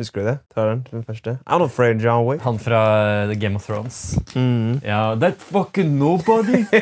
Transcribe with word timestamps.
Husker 0.00 0.22
du 0.22 0.26
det? 0.30 0.36
Tar 0.54 0.70
til 0.86 0.96
den 0.96 1.04
første. 1.04 1.34
I'm 1.46 1.58
not 1.60 1.68
afraid, 1.68 2.00
John 2.00 2.24
Wick. 2.24 2.40
Han 2.46 2.56
fra 2.58 2.80
The 3.28 3.36
Game 3.36 3.56
of 3.60 3.66
Thrones. 3.66 3.98
Mm. 4.34 4.80
Ja, 4.86 5.14
That 5.20 5.36
fucking 5.44 5.98
nobody! 6.00 6.62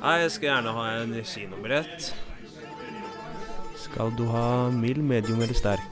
Nei, 0.00 0.16
jeg 0.24 0.30
skal 0.32 0.48
gjerne 0.48 0.72
ha 0.74 0.84
en 1.02 1.14
kinobillett. 1.28 2.10
Skal 3.84 4.10
du 4.18 4.24
ha 4.32 4.44
mild, 4.72 5.02
medium 5.04 5.42
eller 5.44 5.54
sterk? 5.56 5.84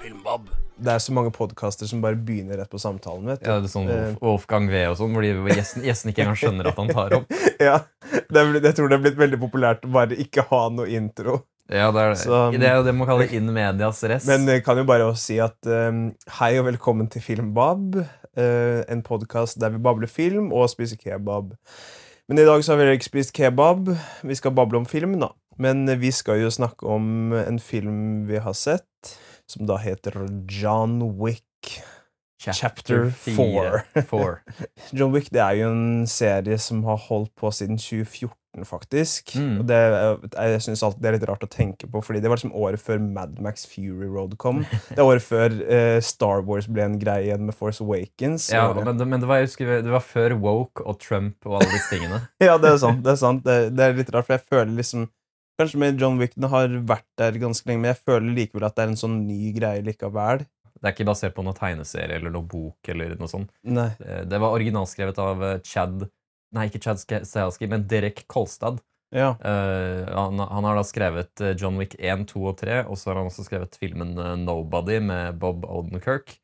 Filmbab. 0.00 0.48
Det 0.80 0.92
er 0.94 1.00
så 1.04 1.12
mange 1.12 1.28
podkaster 1.34 1.88
som 1.90 2.00
bare 2.00 2.16
begynner 2.16 2.56
rett 2.62 2.70
på 2.72 2.78
samtalen. 2.80 3.26
vet 3.28 3.42
du. 3.42 3.48
Ja, 3.50 3.58
det 3.60 3.68
er 3.68 3.72
sånn 3.74 3.88
Eh. 3.90 3.96
Wolf- 4.14 4.22
Wolfgang 4.24 4.68
V 4.72 4.84
og 4.88 4.96
sånn, 4.96 5.12
hvor 5.12 5.22
de, 5.26 5.34
gjesten, 5.52 5.82
gjesten 5.84 6.08
ikke 6.12 6.22
engang 6.24 6.38
skjønner 6.40 6.70
at 6.70 6.76
han 6.80 6.88
tar 6.88 7.16
opp. 7.18 7.26
ja, 7.68 7.80
det 8.30 8.40
er, 8.40 8.52
Jeg 8.64 8.74
tror 8.78 8.88
det 8.88 8.96
er 8.96 9.02
blitt 9.04 9.18
veldig 9.20 9.40
populært 9.42 9.84
å 9.84 9.92
bare 9.92 10.16
ikke 10.16 10.46
ha 10.48 10.62
noe 10.72 10.88
intro. 10.88 11.42
Ja, 11.70 11.90
Det 11.92 12.00
er, 12.02 12.14
Så- 12.18 12.50
det, 12.52 12.66
er 12.66 12.76
jo 12.76 12.82
det 12.84 12.94
man 12.94 13.06
kaller 13.06 13.32
in 13.32 13.46
medias 13.52 14.02
res. 14.02 14.26
Men 14.26 14.46
jeg 14.48 14.64
kan 14.64 14.76
jo 14.76 14.84
bare 14.84 15.04
også 15.06 15.22
si 15.22 15.38
at 15.38 15.66
um, 15.66 16.08
hei 16.40 16.58
og 16.58 16.66
velkommen 16.66 17.08
til 17.10 17.22
Filmbab. 17.22 17.94
Uh, 18.38 18.82
en 18.90 19.02
podkast 19.02 19.60
der 19.60 19.70
vi 19.70 19.78
babler 19.78 20.10
film 20.10 20.52
og 20.52 20.68
spiser 20.70 20.96
kebab. 20.98 21.54
Men 22.28 22.38
i 22.38 22.44
dag 22.46 22.62
så 22.64 22.74
har 22.74 22.82
vi 22.82 22.90
ikke 22.96 23.04
spist 23.10 23.32
kebab. 23.34 23.88
Vi 24.22 24.34
skal 24.34 24.50
bable 24.54 24.78
om 24.78 24.86
film, 24.86 25.18
da. 25.20 25.28
Men 25.58 25.88
eh, 25.88 25.98
vi 25.98 26.10
skal 26.10 26.40
jo 26.40 26.50
snakke 26.50 26.86
om 26.86 27.32
en 27.34 27.58
film 27.58 28.26
vi 28.28 28.38
har 28.38 28.54
sett, 28.54 29.16
som 29.50 29.66
da 29.66 29.76
heter 29.76 30.14
John 30.48 31.02
Wick. 31.18 31.44
Chapter 32.40 33.10
fire. 33.10 33.82
Four. 34.08 34.40
John 34.96 35.12
Wick 35.12 35.28
det 35.30 35.42
er 35.42 35.58
jo 35.58 35.70
en 35.74 36.06
serie 36.08 36.56
som 36.58 36.84
har 36.86 36.96
holdt 37.10 37.34
på 37.36 37.50
siden 37.52 37.76
2014, 37.76 38.30
faktisk. 38.66 39.30
Mm. 39.38 39.60
Og 39.60 39.66
det, 39.68 39.76
jeg, 39.78 40.30
jeg 40.54 40.62
synes 40.66 40.82
alltid 40.86 41.02
det 41.04 41.08
er 41.10 41.16
litt 41.16 41.26
rart 41.30 41.44
å 41.46 41.48
tenke 41.50 41.86
på, 41.90 42.02
fordi 42.02 42.20
det 42.20 42.28
var 42.32 42.40
liksom 42.40 42.54
året 42.58 42.82
før 42.82 42.98
Mad 43.00 43.38
Max 43.40 43.62
Fury 43.70 44.08
Road 44.10 44.34
kom. 44.42 44.64
Det 44.90 44.98
er 44.98 45.06
året 45.06 45.22
før 45.22 45.54
eh, 45.70 46.00
Star 46.02 46.42
Wars 46.48 46.66
ble 46.66 46.82
en 46.88 46.98
greie 46.98 47.28
igjen 47.28 47.46
med 47.46 47.54
Force 47.54 47.80
Awakens. 47.84 48.48
Ja, 48.52 48.66
Året- 48.72 48.84
men, 48.90 48.98
men 49.14 49.22
det, 49.22 49.28
var, 49.30 49.40
husker, 49.46 49.70
det 49.86 49.94
var 49.94 50.02
før 50.04 50.34
woke 50.42 50.82
og 50.84 50.98
Trump 51.00 51.46
og 51.46 51.60
alle 51.60 51.70
disse 51.70 51.94
tingene. 51.94 52.18
ja, 52.48 52.58
det 52.58 52.74
er 52.74 52.78
sant. 52.82 53.02
Det 53.06 53.14
er 53.14 53.20
sant. 53.22 53.44
Det, 53.46 53.58
det 53.78 53.86
er 53.86 53.98
litt 54.02 54.10
rart, 54.14 54.26
for 54.28 54.36
jeg 54.38 54.46
føler 54.50 54.76
liksom 54.82 55.08
Kanskje 55.60 55.76
med 55.82 55.98
John 56.00 56.14
Wick 56.16 56.32
den 56.38 56.46
har 56.48 56.72
vært 56.88 57.04
der 57.20 57.34
ganske 57.36 57.68
lenge, 57.68 57.82
men 57.82 57.90
jeg 57.90 57.98
føler 58.08 58.30
likevel 58.32 58.64
at 58.64 58.78
det 58.78 58.84
er 58.86 58.92
en 58.94 58.96
sånn 58.96 59.18
ny 59.26 59.50
greie 59.52 59.82
likevel. 59.84 60.40
Det 60.80 60.88
er 60.88 60.94
ikke 60.94 61.04
basert 61.10 61.34
på 61.36 61.42
noen 61.44 61.58
tegneserie 61.58 62.16
eller 62.16 62.32
noen 62.32 62.46
bok 62.48 62.88
eller 62.88 63.12
noe 63.20 63.28
sånt. 63.28 63.50
Nei. 63.68 63.90
Eh, 64.00 64.22
Det 64.24 64.38
var 64.40 64.54
originalskrevet 64.56 65.20
av 65.20 65.42
eh, 65.44 65.58
Chad 65.68 66.06
Nei, 66.56 66.66
ikke 66.66 66.82
Chad 66.82 67.00
Stahelski, 67.00 67.68
men 67.70 67.86
Derek 67.90 68.24
Kolstad. 68.30 68.80
Ja. 69.10 69.34
Uh, 69.44 70.06
han, 70.14 70.38
han 70.38 70.66
har 70.66 70.78
da 70.78 70.84
skrevet 70.86 71.42
eh, 71.42 71.56
John 71.58 71.78
Wick 71.80 71.96
1, 71.98 72.28
2 72.30 72.44
og 72.46 72.60
3, 72.60 72.82
og 72.86 72.98
så 72.98 73.10
har 73.10 73.20
han 73.20 73.30
også 73.30 73.46
skrevet 73.46 73.74
filmen 73.78 74.14
eh, 74.14 74.36
Nobody 74.38 75.00
med 75.02 75.40
Bob 75.42 75.66
Odenkirk. 75.66 76.36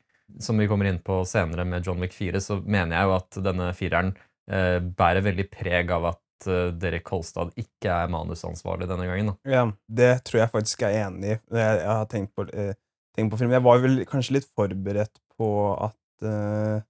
Som 0.43 0.59
vi 0.59 0.67
kommer 0.67 0.89
inn 0.91 0.99
på 1.07 1.21
senere 1.29 1.63
med 1.69 1.87
John 1.87 2.03
Wick 2.03 2.15
4, 2.17 2.43
så 2.43 2.59
mener 2.59 2.97
jeg 2.97 3.07
jo 3.07 3.13
at 3.15 3.37
denne 3.47 3.69
fireren 3.79 4.09
uh, 4.51 4.81
bærer 4.83 5.23
veldig 5.23 5.45
preg 5.53 5.93
av 5.95 6.09
at 6.11 6.49
uh, 6.51 6.73
Derek 6.75 7.07
Kolstad 7.07 7.53
ikke 7.63 7.95
er 7.95 8.11
manusansvarlig 8.11 8.89
denne 8.91 9.07
gangen. 9.07 9.31
Da. 9.31 9.53
Ja, 9.55 9.63
det 9.87 10.11
tror 10.27 10.43
jeg 10.43 10.53
faktisk 10.57 10.83
jeg 10.83 10.99
er 10.99 11.07
enig 11.07 11.37
i. 11.37 11.39
Jeg, 11.39 11.79
jeg 11.79 11.93
har 11.93 12.11
tenkt 12.11 12.35
på, 12.35 12.49
tenkt 12.51 13.33
på 13.33 13.39
film. 13.39 13.55
Jeg 13.55 13.67
var 13.69 13.87
vel 13.87 14.03
kanskje 14.11 14.41
litt 14.41 14.51
forberedt 14.51 15.15
på 15.39 15.53
at 15.87 16.83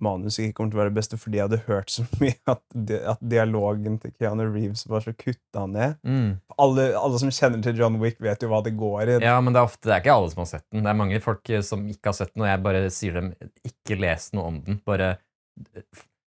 manuset 0.00 0.46
ikke 0.46 0.54
kommer 0.56 0.72
til 0.72 0.78
å 0.78 0.82
være 0.82 0.90
det 0.92 0.96
beste, 0.96 1.18
fordi 1.20 1.36
jeg 1.38 1.46
hadde 1.48 1.58
hørt 1.66 1.90
så 1.92 2.04
mye 2.22 2.36
at, 2.48 2.62
di 2.72 2.96
at 3.12 3.20
dialogen 3.34 3.98
til 4.02 4.14
Keanu 4.16 4.46
Reeves 4.54 4.86
var 4.88 5.04
så 5.04 5.12
kutta 5.12 5.66
ned. 5.68 5.98
Alle, 6.56 6.86
alle 6.96 7.20
som 7.20 7.30
kjenner 7.34 7.60
til 7.64 7.76
John 7.78 7.98
Wick, 8.02 8.16
vet 8.24 8.42
jo 8.42 8.48
hva 8.52 8.62
det 8.64 8.72
går 8.78 9.16
i. 9.16 9.18
Ja, 9.24 9.36
men 9.44 9.52
det 9.52 9.60
er, 9.60 9.68
ofte, 9.68 9.88
det 9.90 9.96
er 9.98 10.04
ikke 10.04 10.14
alle 10.16 10.32
som 10.32 10.44
har 10.44 10.50
sett 10.54 10.66
den. 10.72 10.86
Det 10.86 10.94
er 10.94 11.00
mange 11.02 11.20
folk 11.24 11.52
eh, 11.52 11.62
som 11.66 11.84
ikke 11.92 12.12
har 12.12 12.18
sett 12.22 12.32
den, 12.34 12.46
og 12.46 12.50
jeg 12.52 12.64
bare 12.64 12.82
sier 12.94 13.20
dem 13.20 13.32
ikke 13.68 14.00
les 14.00 14.30
noe 14.36 14.48
om 14.54 14.58
den. 14.64 14.80
Bare 14.88 15.12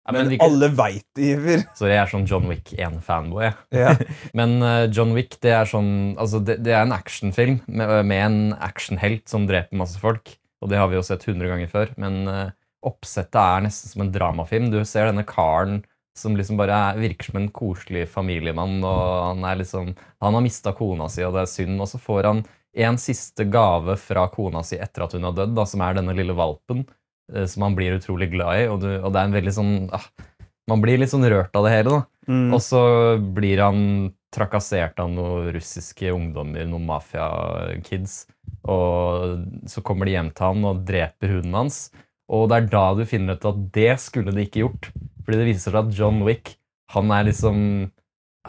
ja, 0.09 0.13
men 0.17 0.29
vi- 0.33 0.39
alle 0.43 0.69
veit 0.75 1.05
det, 1.15 1.27
Iver. 1.37 1.63
Sorry, 1.79 1.93
jeg 1.93 2.03
er 2.03 2.11
sånn 2.11 2.27
John 2.27 2.49
Wick 2.51 2.73
1-fanboy. 2.73 3.45
jeg. 3.45 3.55
Ja. 3.83 3.93
Men 4.39 4.57
uh, 4.65 4.87
John 4.91 5.13
Wick 5.15 5.37
det 5.45 5.53
er 5.55 5.69
sånn 5.69 5.91
Altså, 6.19 6.41
det, 6.43 6.57
det 6.65 6.73
er 6.75 6.87
en 6.87 6.95
actionfilm 6.97 7.61
med, 7.69 7.93
med 8.09 8.25
en 8.25 8.39
actionhelt 8.57 9.29
som 9.31 9.45
dreper 9.47 9.77
masse 9.79 10.01
folk. 10.03 10.33
Og 10.65 10.73
det 10.73 10.81
har 10.81 10.89
vi 10.91 10.97
jo 10.99 11.05
sett 11.07 11.23
100 11.29 11.47
ganger 11.53 11.71
før. 11.73 11.93
Men 12.01 12.19
eh, 12.29 12.49
oppsettet 12.87 13.39
er 13.41 13.65
nesten 13.67 13.93
som 13.93 14.05
en 14.05 14.13
dramafilm. 14.15 14.71
Du 14.73 14.79
ser 14.89 15.11
denne 15.11 15.27
karen 15.29 15.83
som 16.17 16.35
liksom 16.37 16.59
bare 16.59 16.75
er, 16.91 17.01
virker 17.01 17.31
som 17.31 17.39
en 17.41 17.51
koselig 17.55 18.07
familiemann. 18.13 18.81
og 18.85 19.03
Han 19.31 19.45
er 19.47 19.61
liksom, 19.63 19.93
han 20.21 20.37
har 20.37 20.45
mista 20.45 20.73
kona 20.77 21.09
si, 21.13 21.23
og 21.25 21.37
det 21.37 21.45
er 21.45 21.53
synd. 21.53 21.81
Og 21.81 21.89
så 21.89 22.01
får 22.03 22.29
han 22.29 22.43
en 22.87 22.99
siste 23.03 23.47
gave 23.51 23.97
fra 23.99 24.27
kona 24.31 24.63
si 24.67 24.79
etter 24.79 25.07
at 25.07 25.15
hun 25.17 25.25
har 25.29 25.37
dødd, 25.39 25.55
da, 25.57 25.65
som 25.67 25.83
er 25.87 25.97
denne 25.99 26.15
lille 26.17 26.37
valpen. 26.37 26.85
eh, 27.33 27.47
Som 27.47 27.63
han 27.67 27.75
blir 27.79 27.97
utrolig 27.99 28.31
glad 28.33 28.61
i. 28.65 28.69
Og, 28.69 28.81
du, 28.83 28.91
og 29.01 29.13
det 29.13 29.21
er 29.23 29.31
en 29.31 29.39
veldig 29.39 29.55
sånn 29.55 29.75
ah, 29.97 30.07
Man 30.71 30.83
blir 30.85 31.01
litt 31.01 31.11
sånn 31.11 31.27
rørt 31.27 31.57
av 31.57 31.65
det 31.67 31.73
hele. 31.75 31.91
da. 31.91 32.03
Mm. 32.31 32.53
Og 32.55 32.61
så 32.63 32.81
blir 33.35 33.59
han 33.65 33.81
trakassert 34.31 35.01
av 35.03 35.09
noen 35.11 35.49
russiske 35.55 36.13
ungdommer, 36.15 36.63
noen 36.71 36.85
mafia-kids. 36.87 38.27
Og 38.71 39.41
så 39.67 39.83
kommer 39.83 40.07
de 40.07 40.15
hjem 40.15 40.31
til 40.31 40.47
han 40.47 40.69
og 40.69 40.85
dreper 40.87 41.33
hunden 41.35 41.57
hans. 41.59 41.81
Og 42.31 42.49
det 42.51 42.59
er 42.59 42.69
da 42.73 42.85
du 42.95 43.05
finner 43.09 43.39
ut 43.39 43.49
at 43.51 43.63
det 43.75 43.95
skulle 44.03 44.35
de 44.35 44.47
ikke 44.47 44.65
gjort. 44.65 44.91
Fordi 45.25 45.41
det 45.41 45.49
viser 45.51 45.75
seg 45.75 45.81
at 45.83 45.97
John 45.97 46.23
Wick, 46.27 46.55
han 46.95 47.11
er 47.15 47.29
liksom 47.29 47.91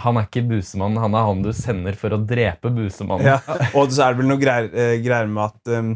Han 0.02 0.18
er 0.18 0.26
ikke 0.30 0.46
busemann, 0.48 0.96
han 0.98 1.16
er 1.18 1.26
han 1.28 1.42
du 1.44 1.52
sender 1.54 1.98
for 2.00 2.16
å 2.16 2.22
drepe 2.24 2.70
busemannen. 2.72 3.28
Ja. 3.28 3.58
Og 3.76 3.92
så 3.92 4.06
er 4.06 4.14
det 4.14 4.22
vel 4.22 4.30
noe 4.32 4.40
greier, 4.40 4.70
eh, 4.72 4.94
greier 5.04 5.28
med 5.28 5.50
at 5.50 5.72
um, 5.76 5.90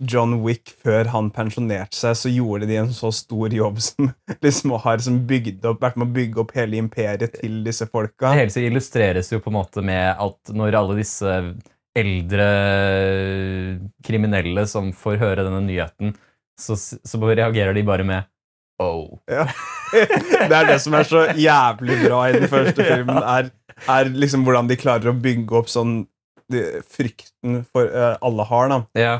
John 0.00 0.38
Wick, 0.42 0.72
før 0.80 1.10
han 1.12 1.28
pensjonerte 1.34 1.96
seg, 1.98 2.16
så 2.16 2.32
gjorde 2.32 2.66
de 2.70 2.78
en 2.80 2.90
så 2.96 3.12
stor 3.14 3.52
jobb 3.52 3.82
som 3.84 4.08
liksom 4.46 4.74
har 4.86 5.04
som 5.04 5.20
bygd 5.28 5.68
opp, 5.68 5.84
vært 5.84 6.00
med 6.00 6.08
å 6.08 6.16
bygge 6.16 6.40
opp 6.40 6.56
hele 6.56 6.80
imperiet 6.80 7.36
til 7.36 7.60
disse 7.66 7.86
folka. 7.92 8.32
Det 8.32 8.46
hele 8.46 8.66
illustreres 8.70 9.30
jo 9.32 9.42
på 9.44 9.52
en 9.52 9.58
måte 9.60 9.84
med 9.84 10.16
at 10.16 10.54
når 10.56 10.80
alle 10.80 10.98
disse 11.02 11.38
eldre 11.94 12.48
kriminelle 14.04 14.64
som 14.66 14.88
får 14.96 15.20
høre 15.20 15.44
denne 15.46 15.62
nyheten, 15.68 16.16
så, 16.60 16.76
så 16.78 17.20
reagerer 17.24 17.74
de 17.76 17.82
bare 17.86 18.06
med 18.06 18.30
Oh. 18.82 19.20
Ja. 19.30 19.44
Det 19.94 20.50
er 20.50 20.66
det 20.66 20.80
som 20.82 20.96
er 20.98 21.04
så 21.06 21.20
jævlig 21.38 22.00
bra 22.08 22.24
i 22.26 22.32
den 22.34 22.48
første 22.50 22.82
filmen, 22.88 23.20
er, 23.22 23.52
er 23.86 24.08
liksom 24.10 24.42
hvordan 24.42 24.66
de 24.66 24.74
klarer 24.80 25.12
å 25.12 25.14
bygge 25.14 25.54
opp 25.60 25.70
sånn 25.70 26.00
de, 26.50 26.64
frykten 26.90 27.60
for 27.70 27.86
uh, 27.94 28.16
alle 28.26 28.46
har, 28.50 28.72
da. 28.72 28.80
Ja. 28.98 29.12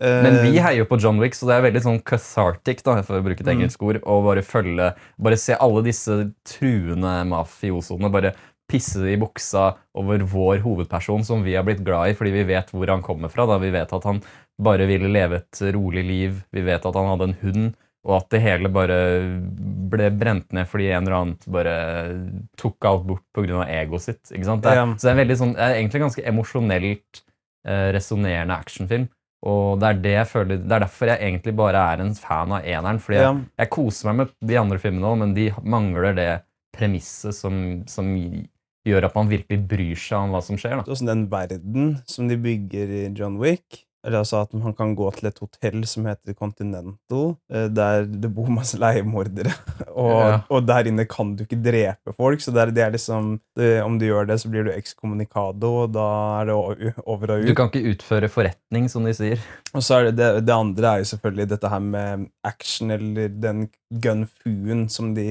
Eh, 0.00 0.20
Men 0.28 0.38
vi 0.46 0.54
heier 0.62 0.78
jo 0.84 0.86
på 0.90 1.00
John 1.02 1.18
Wick, 1.22 1.34
så 1.34 1.46
det 1.50 1.56
er 1.58 1.66
veldig 1.66 1.82
sånn 1.84 1.98
cathartic 2.06 2.80
da, 2.86 2.96
for 3.06 3.18
å 3.18 3.24
bruke 3.26 3.42
et 3.42 3.50
Mm. 3.50 3.56
engelsk 3.56 3.82
ord, 3.86 3.98
å 4.06 4.20
bare 4.24 4.42
følge 4.46 4.92
Bare 5.22 5.36
se 5.38 5.54
alle 5.58 5.82
disse 5.86 6.16
truende 6.46 7.16
mafiosoene 7.34 8.10
bare 8.14 8.32
pisse 8.70 9.02
i 9.10 9.18
buksa 9.20 9.74
over 9.98 10.24
vår 10.28 10.62
hovedperson, 10.64 11.24
som 11.26 11.44
vi 11.44 11.56
har 11.56 11.66
blitt 11.66 11.84
glad 11.84 12.10
i 12.10 12.18
fordi 12.18 12.32
vi 12.38 12.46
vet 12.48 12.72
hvor 12.72 12.90
han 12.90 13.04
kommer 13.04 13.32
fra. 13.32 13.46
da 13.46 13.58
Vi 13.62 13.72
vet 13.74 13.92
at 13.92 14.08
han 14.08 14.22
bare 14.62 14.86
ville 14.88 15.10
leve 15.10 15.42
et 15.42 15.64
rolig 15.74 16.04
liv. 16.04 16.44
Vi 16.54 16.62
vet 16.64 16.86
at 16.86 16.96
han 16.96 17.10
hadde 17.12 17.30
en 17.30 17.40
hund. 17.42 17.74
Og 18.04 18.18
at 18.18 18.28
det 18.34 18.42
hele 18.44 18.68
bare 18.68 18.96
ble 19.90 20.10
brent 20.12 20.50
ned 20.52 20.68
fordi 20.68 20.90
en 20.92 21.06
eller 21.06 21.16
annen 21.16 21.36
bare 21.48 21.76
tok 22.60 22.88
alt 22.90 23.06
bort 23.08 23.24
pga. 23.32 23.64
egoet 23.64 24.04
sitt. 24.04 24.22
Det 24.28 24.44
er, 24.44 24.76
Ja. 24.76 24.86
Så 24.92 25.08
det 25.08 25.12
er, 25.12 25.20
veldig 25.22 25.38
sånn, 25.40 25.54
det 25.56 25.64
er 25.64 25.76
egentlig 25.78 26.00
en 26.00 26.08
ganske 26.08 26.26
emosjonelt 26.28 27.22
eh, 27.66 27.88
resonnerende 27.96 28.58
actionfilm. 28.58 29.08
Og 29.44 29.80
det 29.80 29.88
er, 29.88 30.00
det, 30.00 30.12
jeg 30.12 30.28
føler, 30.28 30.60
det 30.60 30.72
er 30.72 30.84
derfor 30.84 31.10
jeg 31.12 31.20
egentlig 31.20 31.52
bare 31.56 31.80
er 31.92 32.00
en 32.00 32.14
fan 32.16 32.52
av 32.56 32.64
eneren. 32.64 33.00
Fordi 33.00 33.18
jeg, 33.20 33.40
jeg 33.60 33.72
koser 33.72 34.08
meg 34.08 34.20
med 34.20 34.34
de 34.52 34.60
andre 34.60 34.80
filmene 34.80 35.10
òg, 35.10 35.18
men 35.20 35.34
de 35.36 35.50
mangler 35.64 36.16
det 36.16 36.30
premisset 36.76 37.36
som, 37.36 37.58
som 37.88 38.08
gjør 38.84 39.06
at 39.08 39.14
man 39.16 39.30
virkelig 39.32 39.60
bryr 39.70 39.96
seg 39.96 40.18
om 40.26 40.34
hva 40.36 40.42
som 40.44 40.56
skjer. 40.60 40.82
da. 40.82 40.94
Sånn 40.94 41.08
den 41.10 41.26
verden 41.32 41.98
som 42.10 42.28
de 42.28 42.36
bygger 42.36 42.94
i 43.00 43.02
John 43.16 43.38
Wick. 43.42 43.82
Eller 44.04 44.18
altså 44.20 44.42
at 44.44 44.50
man 44.52 44.74
kan 44.76 44.90
gå 44.92 45.06
til 45.16 45.30
et 45.30 45.38
hotell 45.40 45.86
som 45.88 46.04
heter 46.04 46.34
Continental, 46.36 47.38
eh, 47.48 47.70
der 47.72 48.02
det 48.04 48.28
bor 48.36 48.50
masse 48.52 48.76
leiemordere. 48.76 49.48
Og, 49.94 50.10
Ja. 50.20 50.40
og 50.52 50.66
der 50.68 50.90
inne 50.90 51.06
kan 51.08 51.30
du 51.38 51.44
ikke 51.46 51.56
drepe 51.64 52.12
folk, 52.12 52.42
så 52.44 52.52
det 52.52 52.66
er, 52.76 52.90
liksom 52.92 53.38
det, 53.56 53.80
Om 53.80 53.96
du 53.96 54.04
gjør 54.04 54.26
det, 54.28 54.36
så 54.42 54.50
blir 54.52 54.66
du 54.66 54.72
excommunicado, 54.74 55.70
og 55.86 55.92
da 55.94 56.04
er 56.42 56.50
det 56.50 56.54
over 57.06 57.30
og 57.32 57.40
ut. 57.44 57.46
Du 57.48 57.54
kan 57.56 57.70
ikke 57.72 57.94
utføre 57.94 58.28
forretning, 58.28 58.90
som 58.92 59.04
de 59.08 59.14
sier. 59.16 59.40
Og 59.72 59.80
så 59.86 60.00
er 60.02 60.10
det, 60.10 60.16
det, 60.20 60.28
det 60.50 60.52
andre 60.52 60.84
er 60.84 60.98
jo 61.04 61.08
selvfølgelig 61.14 61.48
dette 61.54 61.70
her 61.72 61.80
med 61.80 62.28
action, 62.44 62.90
eller 62.90 63.28
den 63.40 63.68
gun-fuen 64.04 64.88
som 64.92 65.14
de 65.16 65.24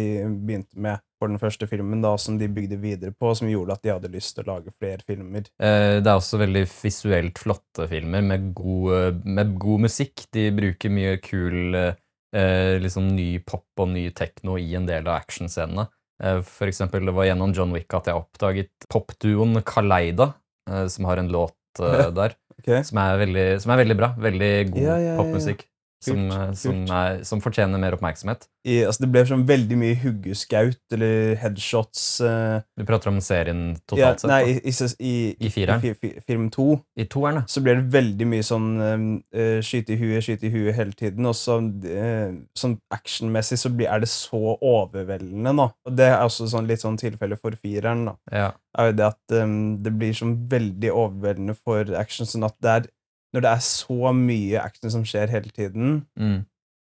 begynte 0.48 0.74
med 0.80 0.98
for 1.24 1.32
den 1.32 1.40
første 1.40 1.68
filmen, 1.72 2.04
da, 2.04 2.14
som 2.20 2.36
de 2.40 2.50
bygde 2.52 2.78
videre 2.84 3.16
på, 3.16 3.32
som 3.40 3.48
gjorde 3.48 3.78
at 3.78 3.84
de 3.86 3.94
hadde 3.94 4.12
lyst 4.12 4.36
til 4.36 4.44
å 4.44 4.58
lage 4.58 4.76
flere 4.76 5.04
filmer. 5.08 5.48
Eh, 5.64 6.02
Det 6.04 6.10
er 6.12 6.20
også 6.20 6.42
veldig 6.42 6.66
visuelt 6.68 7.40
flotte 7.40 7.88
filmer 7.92 8.24
med 8.28 8.52
god, 8.58 9.24
med 9.24 9.56
god 9.62 9.88
musikk. 9.88 10.26
De 10.36 10.50
bruker 10.56 10.92
mye 10.92 11.18
kul 11.24 11.80
eh, 11.80 12.76
liksom 12.84 13.08
ny 13.16 13.38
pop 13.48 13.68
og 13.80 13.92
ny 13.94 14.10
tekno 14.16 14.60
i 14.60 14.74
en 14.76 14.88
del 14.90 15.08
av 15.08 15.22
actionscenene. 15.22 15.88
Eh, 16.24 16.42
For 16.46 16.70
eksempel, 16.70 17.06
det 17.08 17.16
var 17.16 17.30
gjennom 17.30 17.56
John 17.56 17.74
Wick 17.76 17.94
at 17.96 18.10
jeg 18.12 18.20
oppdaget 18.20 18.90
popduoen 18.92 19.62
Kaleida, 19.64 20.34
eh, 20.70 20.88
som 20.92 21.08
har 21.10 21.24
en 21.24 21.32
låt 21.34 21.84
eh, 21.84 22.10
der, 22.20 22.36
okay. 22.60 22.84
som 22.84 23.00
er, 23.04 23.20
veldig, 23.24 23.48
som 23.64 23.76
er 23.76 23.86
veldig 23.86 24.00
bra. 24.00 24.14
Veldig 24.30 24.56
god 24.74 24.84
ja, 24.84 24.98
ja, 24.98 25.14
ja. 25.14 25.20
popmusikk. 25.22 25.68
Som, 26.04 26.26
eh, 26.32 26.52
som, 26.60 26.82
er, 26.92 27.22
som 27.28 27.42
fortjener 27.44 27.80
mer 27.82 27.96
oppmerksomhet. 27.96 28.48
I, 28.64 28.78
altså, 28.88 29.04
det 29.04 29.10
ble 29.12 29.24
sånn 29.28 29.46
veldig 29.48 29.76
mye 29.80 29.96
huggeskaut 30.00 30.96
eller 30.96 31.34
headshots. 31.42 32.04
Uh, 32.24 32.62
Du 32.80 32.86
prater 32.88 33.12
om 33.12 33.18
serien 33.24 33.64
ja, 33.74 33.82
totalt 33.92 34.24
sett. 34.24 34.30
nei, 34.32 34.42
i, 34.56 34.74
i, 35.04 35.14
i, 35.36 35.52
fireren. 35.52 35.84
I 35.84 35.94
fi- 36.00 36.14
film 36.24 36.50
to 36.54 36.68
I 37.00 37.08
toeren, 37.12 37.44
så 37.52 37.64
ble 37.66 37.76
det 37.82 37.90
veldig 37.96 38.28
mye 38.32 38.46
sånn 38.48 38.70
uh, 38.80 39.60
skyte 39.66 39.96
i 39.96 40.00
huet, 40.00 40.24
skyte 40.24 40.48
i 40.48 40.54
huet 40.54 40.78
hele 40.78 40.96
tiden. 40.96 41.28
Og 41.28 41.36
så 41.36 41.60
uh, 41.60 42.32
sånn 42.60 42.78
actionmessig 42.96 43.60
så 43.64 43.72
blir, 43.74 43.92
er 43.92 44.04
det 44.06 44.12
så 44.14 44.56
overveldende, 44.60 45.56
da. 45.60 45.70
Og 45.88 45.98
det 46.00 46.10
er 46.14 46.20
også 46.24 46.48
sånn, 46.52 46.68
litt 46.70 46.84
sånn 46.84 47.00
tilfelle 47.02 47.40
for 47.40 47.56
fireren, 47.60 48.08
da. 48.12 48.18
Ja. 48.32 48.50
Er 48.80 48.90
jo 48.90 48.98
det 48.98 49.10
at 49.12 49.38
um, 49.44 49.58
det 49.84 49.92
blir 50.00 50.16
sånn 50.18 50.38
veldig 50.50 50.92
overveldende 50.92 51.56
for 51.60 51.92
action, 52.00 52.26
sånn 52.30 52.48
at 52.48 52.56
det 52.64 52.78
er 52.80 52.88
Når 53.34 53.42
det 53.42 53.52
er 53.52 53.62
så 53.66 54.14
mye 54.14 54.60
action 54.62 54.92
som 54.94 55.04
skjer 55.04 55.30
hele 55.34 55.50
tiden, 55.50 56.06
Mm. 56.20 56.46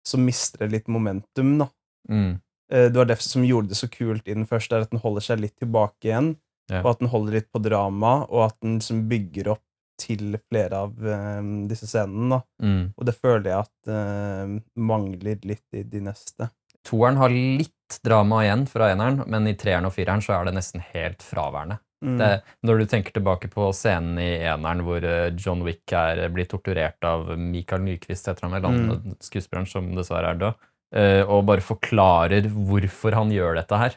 så 0.07 0.17
mister 0.21 0.59
det 0.65 0.71
litt 0.71 0.87
momentum, 0.87 1.57
da. 1.59 1.67
Mm. 2.09 2.39
Eh, 2.71 2.89
Det 2.89 2.95
var 2.95 3.05
det 3.05 3.19
som 3.21 3.43
gjorde 3.43 3.69
det 3.69 3.77
så 3.77 3.87
kult 3.89 4.27
i 4.27 4.33
den 4.33 4.45
første, 4.45 4.75
er 4.75 4.81
at 4.81 4.91
den 4.91 4.99
holder 4.99 5.21
seg 5.21 5.39
litt 5.39 5.55
tilbake 5.59 6.03
igjen. 6.11 6.35
Ja. 6.69 6.81
Og 6.83 6.89
at 6.91 6.99
den 6.99 7.07
holder 7.07 7.33
litt 7.33 7.51
på 7.51 7.61
drama, 7.63 8.25
og 8.29 8.45
at 8.51 8.55
den 8.61 8.77
liksom 8.79 9.07
bygger 9.09 9.47
opp 9.55 9.63
til 9.97 10.37
flere 10.51 10.73
av 10.77 10.93
um, 11.01 11.67
disse 11.67 11.87
scenene. 11.87 12.29
da. 12.29 12.41
Mm. 12.61 12.93
Og 12.97 13.05
det 13.05 13.15
føler 13.15 13.47
jeg 13.49 13.59
at 13.65 13.87
uh, 13.89 14.59
mangler 14.77 15.39
litt 15.43 15.63
i 15.73 15.81
de 15.83 16.01
neste. 16.01 16.51
Toeren 16.85 17.17
har 17.17 17.29
litt 17.33 17.97
drama 18.03 18.43
igjen 18.45 18.67
fra 18.69 18.91
eneren, 18.93 19.23
men 19.27 19.47
i 19.47 19.55
treeren 19.55 19.87
og 19.87 19.93
fireren 19.95 20.21
så 20.21 20.35
er 20.37 20.45
det 20.45 20.53
nesten 20.55 20.83
helt 20.93 21.23
fraværende. 21.25 21.79
Mm. 22.05 22.17
Det, 22.21 22.27
når 22.67 22.77
du 22.77 22.85
tenker 22.91 23.13
tilbake 23.15 23.47
på 23.49 23.71
scenen 23.73 24.19
i 24.21 24.27
eneren 24.45 24.83
hvor 24.85 25.01
eh, 25.03 25.31
John 25.41 25.63
Wick 25.65 25.89
er, 25.97 26.19
blir 26.29 26.45
torturert 26.45 27.01
av 27.09 27.31
Michael 27.41 27.81
Nyquist, 27.87 28.27
heter 28.29 28.45
han 28.45 28.53
vel, 28.53 28.67
Mm. 28.67 29.15
skuespilleren 29.25 29.65
som 29.67 29.87
dessverre 29.97 30.29
er 30.35 30.41
død, 30.43 30.53
eh, 30.93 31.23
og 31.25 31.45
bare 31.49 31.65
forklarer 31.65 32.45
hvorfor 32.53 33.17
han 33.17 33.31
gjør 33.33 33.55
dette 33.57 33.79
her. 33.81 33.95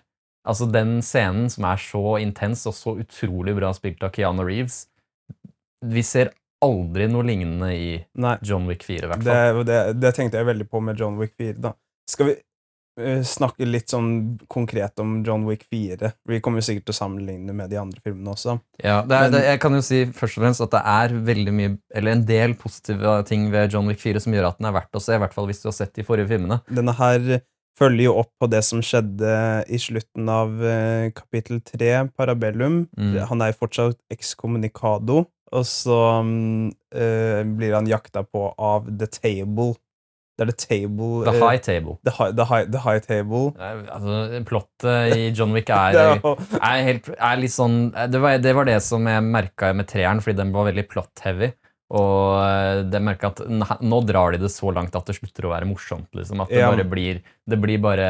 Altså 0.49 0.70
Den 0.73 1.02
scenen 1.05 1.50
som 1.52 1.64
er 1.69 1.76
så 1.76 2.17
intens 2.23 2.64
og 2.67 2.73
så 2.73 2.94
utrolig 3.02 3.52
bra 3.58 3.75
spilt 3.76 4.03
av 4.03 4.11
Keanu 4.17 4.41
Reeves 4.49 4.87
Vi 5.85 6.00
ser 6.03 6.31
aldri 6.64 7.06
noe 7.08 7.23
lignende 7.25 7.69
i 7.76 7.91
Nei, 8.20 8.38
John 8.44 8.67
Wick 8.69 8.82
4, 8.85 9.05
i 9.05 9.08
hvert 9.12 9.25
det, 9.25 9.37
fall. 9.53 9.64
det, 9.69 9.79
det 10.00 10.14
tenkte 10.17 10.41
jeg 10.41 10.49
veldig 10.49 10.67
på 10.73 10.81
med 10.85 10.99
John 11.00 11.17
Wick 11.20 11.32
4. 11.41 11.55
da. 11.61 11.75
Skal 12.08 12.26
vi 12.31 12.32
eh, 12.32 12.43
snakke 13.26 13.67
litt 13.69 13.91
sånn 13.93 14.38
konkret 14.50 14.99
om 15.02 15.19
John 15.26 15.44
Wick 15.49 15.64
4? 15.70 16.12
Vi 16.29 16.41
kommer 16.44 16.61
jo 16.62 16.67
sikkert 16.69 16.87
til 16.88 16.94
å 16.94 16.99
sammenligne 17.00 17.55
med 17.56 17.70
de 17.73 17.79
andre 17.81 18.00
filmene 18.05 18.35
også. 18.35 18.58
Ja, 18.82 19.00
det 19.02 19.17
er, 19.17 19.26
Men- 19.29 19.32
det, 19.37 19.44
jeg 19.47 19.61
kan 19.61 19.76
jo 19.79 19.82
si 19.87 20.02
først 20.06 20.38
og 20.38 20.44
fremst 20.44 20.64
at 20.67 20.75
det 20.76 20.82
er 20.85 21.14
veldig 21.31 21.55
mye, 21.56 21.76
eller 21.94 22.12
en 22.17 22.25
del 22.29 22.55
positive 22.55 23.17
ting 23.29 23.50
ved 23.52 23.73
John 23.73 23.87
Wick 23.91 24.00
4 24.02 24.20
som 24.25 24.32
gjør 24.37 24.50
at 24.52 24.58
den 24.61 24.69
er 24.70 24.76
verdt 24.81 24.99
å 24.99 25.02
se, 25.05 25.14
i 25.17 25.23
hvert 25.23 25.35
fall 25.37 25.47
hvis 25.50 25.62
du 25.62 25.69
har 25.70 25.76
sett 25.79 25.94
de 25.94 26.06
forrige 26.06 26.29
filmene. 26.32 26.61
Denne 26.70 26.94
her 27.00 27.41
følger 27.81 28.11
jo 28.11 28.17
opp 28.20 28.32
på 28.41 28.49
det 28.52 28.61
som 28.67 28.82
skjedde 28.85 29.35
i 29.73 29.79
slutten 29.81 30.29
av 30.29 30.50
eh, 30.62 31.11
kapittel 31.17 31.62
3, 31.64 32.11
Parabellum. 32.19 32.82
Mm. 32.99 33.14
Han 33.31 33.41
er 33.41 33.53
jo 33.55 33.61
fortsatt 33.62 33.96
excommunicado, 34.12 35.23
og 35.50 35.64
så 35.67 35.96
eh, 36.94 37.41
blir 37.46 37.75
han 37.75 37.88
jakta 37.91 38.23
på 38.26 38.50
av 38.58 38.91
The 38.91 39.08
Table. 39.11 39.75
Det 40.40 40.46
er 40.46 40.52
The 40.54 40.56
Table 40.64 41.25
The 41.26 41.34
eh, 41.37 41.42
High 41.44 41.60
Table. 41.60 41.96
the, 42.06 42.14
high, 42.16 42.32
the, 42.32 42.46
high, 42.48 42.64
the 42.72 42.81
High 42.81 43.02
Table. 43.04 43.50
Altså, 43.60 44.42
plottet 44.48 45.16
i 45.19 45.26
John 45.37 45.52
Wick 45.52 45.69
er, 45.69 45.98
er 46.00 46.20
er, 46.56 46.84
helt, 46.87 47.10
er 47.12 47.40
litt 47.42 47.52
sånn 47.52 47.90
det 47.92 48.22
var, 48.22 48.38
det 48.40 48.54
var 48.56 48.69
det 48.69 48.78
som 48.87 49.04
jeg 49.04 49.26
merka 49.26 49.75
med 49.76 49.90
treeren, 49.90 50.22
fordi 50.25 50.40
den 50.40 50.54
var 50.56 50.70
veldig 50.70 50.87
plot-heavy. 50.88 51.52
Og 51.90 52.38
jeg 52.38 53.02
merker 53.02 53.02
merka 53.02 53.32
at 53.34 53.82
nå 53.82 53.98
drar 54.06 54.32
de 54.32 54.40
det 54.44 54.52
så 54.54 54.70
langt 54.72 54.94
at 54.94 55.10
det 55.10 55.16
slutter 55.19 55.48
å 55.48 55.52
være 55.52 55.69
morsomt. 55.69 56.08
Liksom. 56.14 56.40
At 56.44 56.52
det 56.54 56.62
bare 56.62 56.86
blir 56.86 57.20
Det 57.50 57.58
blir 57.58 57.82
bare 57.82 58.08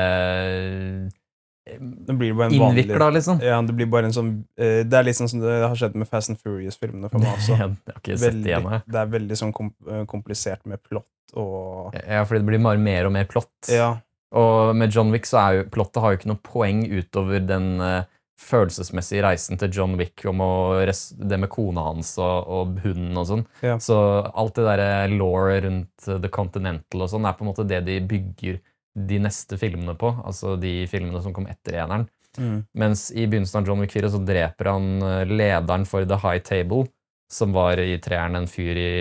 det 1.80 2.14
blir 2.18 2.32
bare 2.34 2.48
en 2.50 2.58
vanlig 2.58 2.84
innvikla, 2.84 3.10
liksom. 3.14 3.40
ja, 3.44 3.58
det 3.62 3.74
blir 3.76 3.86
bare 3.92 4.08
en 4.08 4.14
sånn 4.16 4.30
eh, 4.58 4.80
Det 4.88 4.96
er 4.96 5.04
litt 5.06 5.18
sånn 5.18 5.28
som 5.30 5.42
det 5.44 5.58
har 5.62 5.76
skjedd 5.78 5.94
med 6.00 6.08
Fast 6.08 6.32
and 6.32 6.40
Furious-filmene 6.40 7.10
for 7.12 7.22
meg 7.22 7.34
også. 7.36 7.52
Jeg 7.58 7.68
har 7.68 7.98
ikke 8.00 8.16
sett 8.16 8.20
det 8.20 8.30
Veldig, 8.32 8.48
igjen. 8.50 8.68
jeg. 8.74 8.84
det 8.94 9.00
er 9.02 9.10
veldig 9.16 9.38
sånn 9.42 9.52
kom, 9.56 9.72
eh, 9.86 10.04
komplisert 10.10 10.64
med 10.66 10.80
plott 10.82 11.36
og 11.38 11.94
Ja, 12.00 12.24
fordi 12.26 12.40
det 12.42 12.48
blir 12.48 12.62
bare 12.64 12.80
mer 12.82 13.06
og 13.06 13.12
mer 13.14 13.28
plott. 13.30 13.52
Ja. 13.70 13.90
Og 14.34 14.72
med 14.78 14.94
John 14.94 15.12
Wick 15.14 15.28
så 15.28 15.38
er 15.44 15.58
jo 15.60 15.68
plottet 15.74 16.00
har 16.02 16.14
jo 16.14 16.18
ikke 16.20 16.30
noe 16.32 16.42
poeng 16.46 16.80
utover 16.90 17.44
den 17.44 17.68
eh, 17.84 18.00
følelsesmessige 18.40 19.22
reisen 19.22 19.58
til 19.60 19.70
John 19.76 19.96
Wick 20.00 20.24
om 20.30 20.40
å 20.42 20.50
res 20.88 21.10
det 21.12 21.38
med 21.42 21.50
kona 21.52 21.82
hans 21.90 22.14
og, 22.22 22.48
og 22.48 22.78
hunden 22.84 23.18
og 23.20 23.26
sånn. 23.28 23.44
Ja. 23.62 23.76
Så 23.82 23.98
alt 24.32 24.56
det 24.56 24.64
derre 24.66 24.90
law 25.12 25.50
rundt 25.66 26.08
eh, 26.08 26.18
The 26.24 26.30
Continental 26.32 27.04
og 27.04 27.12
sånn 27.12 27.28
er 27.28 27.36
på 27.36 27.44
en 27.44 27.50
måte 27.52 27.66
det 27.68 27.82
de 27.86 27.98
bygger 28.10 28.58
de 28.94 29.20
neste 29.22 29.58
filmene 29.60 29.94
på. 29.98 30.12
Altså 30.24 30.56
de 30.60 30.84
filmene 30.90 31.22
som 31.24 31.34
kom 31.36 31.48
etter 31.50 31.78
eneren. 31.82 32.08
Mm. 32.38 32.62
Mens 32.78 33.08
i 33.10 33.26
begynnelsen 33.26 33.60
av 33.60 33.68
John 33.68 33.82
Wick 33.82 33.94
4 33.94 34.12
så 34.12 34.20
dreper 34.22 34.70
han 34.70 35.02
eh, 35.02 35.30
lederen 35.30 35.86
for 35.88 36.06
The 36.06 36.18
High 36.22 36.42
Table, 36.46 36.84
som 37.30 37.54
var 37.54 37.80
i 37.82 37.96
treeren 38.02 38.38
en 38.38 38.48
fyr 38.50 38.78
i, 38.78 38.92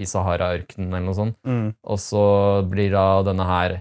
i 0.00 0.06
Sahara-ørkenen 0.08 0.92
eller 0.92 1.06
noe 1.08 1.18
sånt. 1.18 1.38
Mm. 1.48 1.68
Og 1.84 2.00
så 2.00 2.24
blir 2.68 2.92
da 2.94 3.06
denne 3.26 3.48
her 3.48 3.78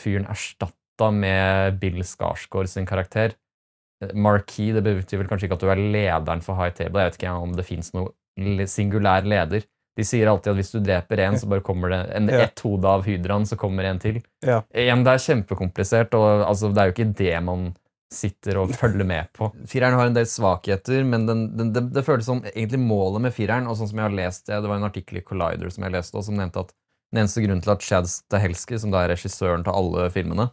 fyren 0.00 0.28
erstatta 0.32 1.08
med 1.12 1.78
Bill 1.80 2.02
Skarsgård 2.04 2.68
sin 2.72 2.88
karakter. 2.88 3.36
Marquis, 4.12 4.74
det 4.74 4.82
betyr 4.82 5.22
vel 5.22 5.30
kanskje 5.30 5.46
ikke 5.48 5.60
at 5.60 5.64
du 5.64 5.70
er 5.72 5.84
lederen 5.94 6.42
for 6.44 6.58
High 6.58 6.74
Table. 6.76 7.00
Jeg 7.00 7.12
vet 7.12 7.20
ikke 7.20 7.36
om 7.44 7.54
det 7.56 7.68
fins 7.68 7.92
noen 7.96 8.66
singulær 8.68 9.26
leder. 9.28 9.64
De 9.98 10.04
sier 10.08 10.26
alltid 10.30 10.54
at 10.54 10.56
hvis 10.56 10.72
du 10.72 10.80
dreper 10.80 11.20
én, 11.20 11.34
så 11.36 11.48
bare 11.50 11.60
kommer 11.64 11.92
det 11.92 12.00
en, 12.16 12.28
Ja. 12.32 12.46
ett 12.46 12.60
hode 12.64 12.88
av 12.88 13.04
hydraen, 13.04 13.44
så 13.46 13.56
kommer 13.60 13.84
en 13.84 13.98
til. 14.00 14.22
Ja. 14.40 14.62
Igjen, 14.74 15.04
det 15.04 15.12
er 15.12 15.24
kjempekomplisert, 15.26 16.14
og 16.16 16.46
altså, 16.48 16.70
det 16.72 16.80
er 16.80 16.90
jo 16.90 16.94
ikke 16.96 17.14
det 17.18 17.42
man 17.44 17.74
sitter 18.12 18.58
og 18.60 18.72
følger 18.76 19.04
med 19.08 19.28
på. 19.36 19.50
Fireren 19.72 19.94
har 19.96 20.06
en 20.08 20.16
del 20.16 20.26
svakheter, 20.28 21.04
men 21.04 21.26
den, 21.28 21.56
den, 21.56 21.72
det, 21.72 21.84
det 21.92 22.04
føles 22.04 22.24
som 22.28 22.42
egentlig 22.54 22.80
målet 22.80 23.20
med 23.28 23.32
fireren, 23.36 23.68
og 23.68 23.76
sånn 23.76 23.88
som 23.92 24.00
jeg 24.00 24.08
har 24.08 24.16
lest 24.16 24.46
det, 24.48 24.60
det 24.64 24.68
var 24.68 24.80
en 24.80 24.88
artikkel 24.88 25.20
i 25.20 25.24
Collider 25.24 25.72
som 25.72 25.84
jeg 25.84 25.92
leste, 25.96 26.16
og 26.16 26.24
som 26.24 26.36
nevnte 26.40 26.60
at 26.64 26.72
den 27.12 27.22
eneste 27.24 27.44
grunnen 27.44 27.60
til 27.64 27.72
at 27.74 27.84
Chad 27.84 28.08
Stahelski, 28.08 28.78
som 28.80 28.92
da 28.92 29.02
er 29.04 29.12
regissøren 29.12 29.64
til 29.64 29.76
alle 29.76 30.08
filmene, 30.12 30.48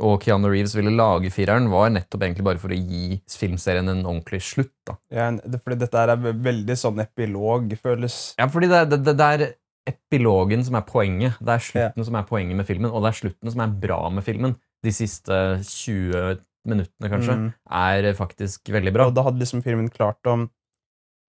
og 0.00 0.20
Keanu 0.22 0.48
Reeves 0.48 0.74
ville 0.74 0.90
lage 0.96 1.30
fireren, 1.30 1.66
var 1.70 1.90
nettopp 1.92 2.22
egentlig 2.24 2.44
bare 2.46 2.58
for 2.58 2.72
å 2.72 2.78
gi 2.78 3.20
filmserien 3.28 3.88
en 3.92 4.04
ordentlig 4.06 4.40
slutt. 4.42 4.72
da. 4.88 4.96
Ja, 5.12 5.26
fordi 5.58 5.78
dette 5.82 5.98
er 6.00 6.16
veldig 6.16 6.76
sånn 6.80 7.00
epilog, 7.04 7.74
føles 7.82 8.34
Ja, 8.38 8.46
fordi 8.48 8.68
det, 8.72 8.88
det, 8.90 9.02
det, 9.04 9.16
det 9.20 9.26
er 9.34 9.44
epilogen 9.92 10.64
som 10.64 10.76
er 10.78 10.86
poenget. 10.86 11.36
Det 11.42 11.52
er 11.58 11.58
slutten 11.66 12.04
som 12.06 12.16
er 12.16 12.24
poenget 12.28 12.56
med 12.56 12.66
filmen, 12.66 12.90
og 12.90 13.02
det 13.04 13.10
er 13.12 13.18
slutten 13.20 13.50
som 13.52 13.60
er 13.60 13.74
bra 13.82 14.00
med 14.14 14.24
filmen. 14.24 14.56
De 14.82 14.90
siste 14.94 15.36
20 15.66 16.40
minuttene, 16.64 17.08
kanskje, 17.10 17.34
Mm. 17.36 17.52
er 17.74 18.12
faktisk 18.14 18.70
veldig 18.70 18.92
bra. 18.94 19.06
Og 19.10 19.14
da 19.14 19.22
hadde 19.26 19.40
liksom 19.42 19.62
filmen 19.64 19.88
klart 19.90 20.22
å 20.30 20.48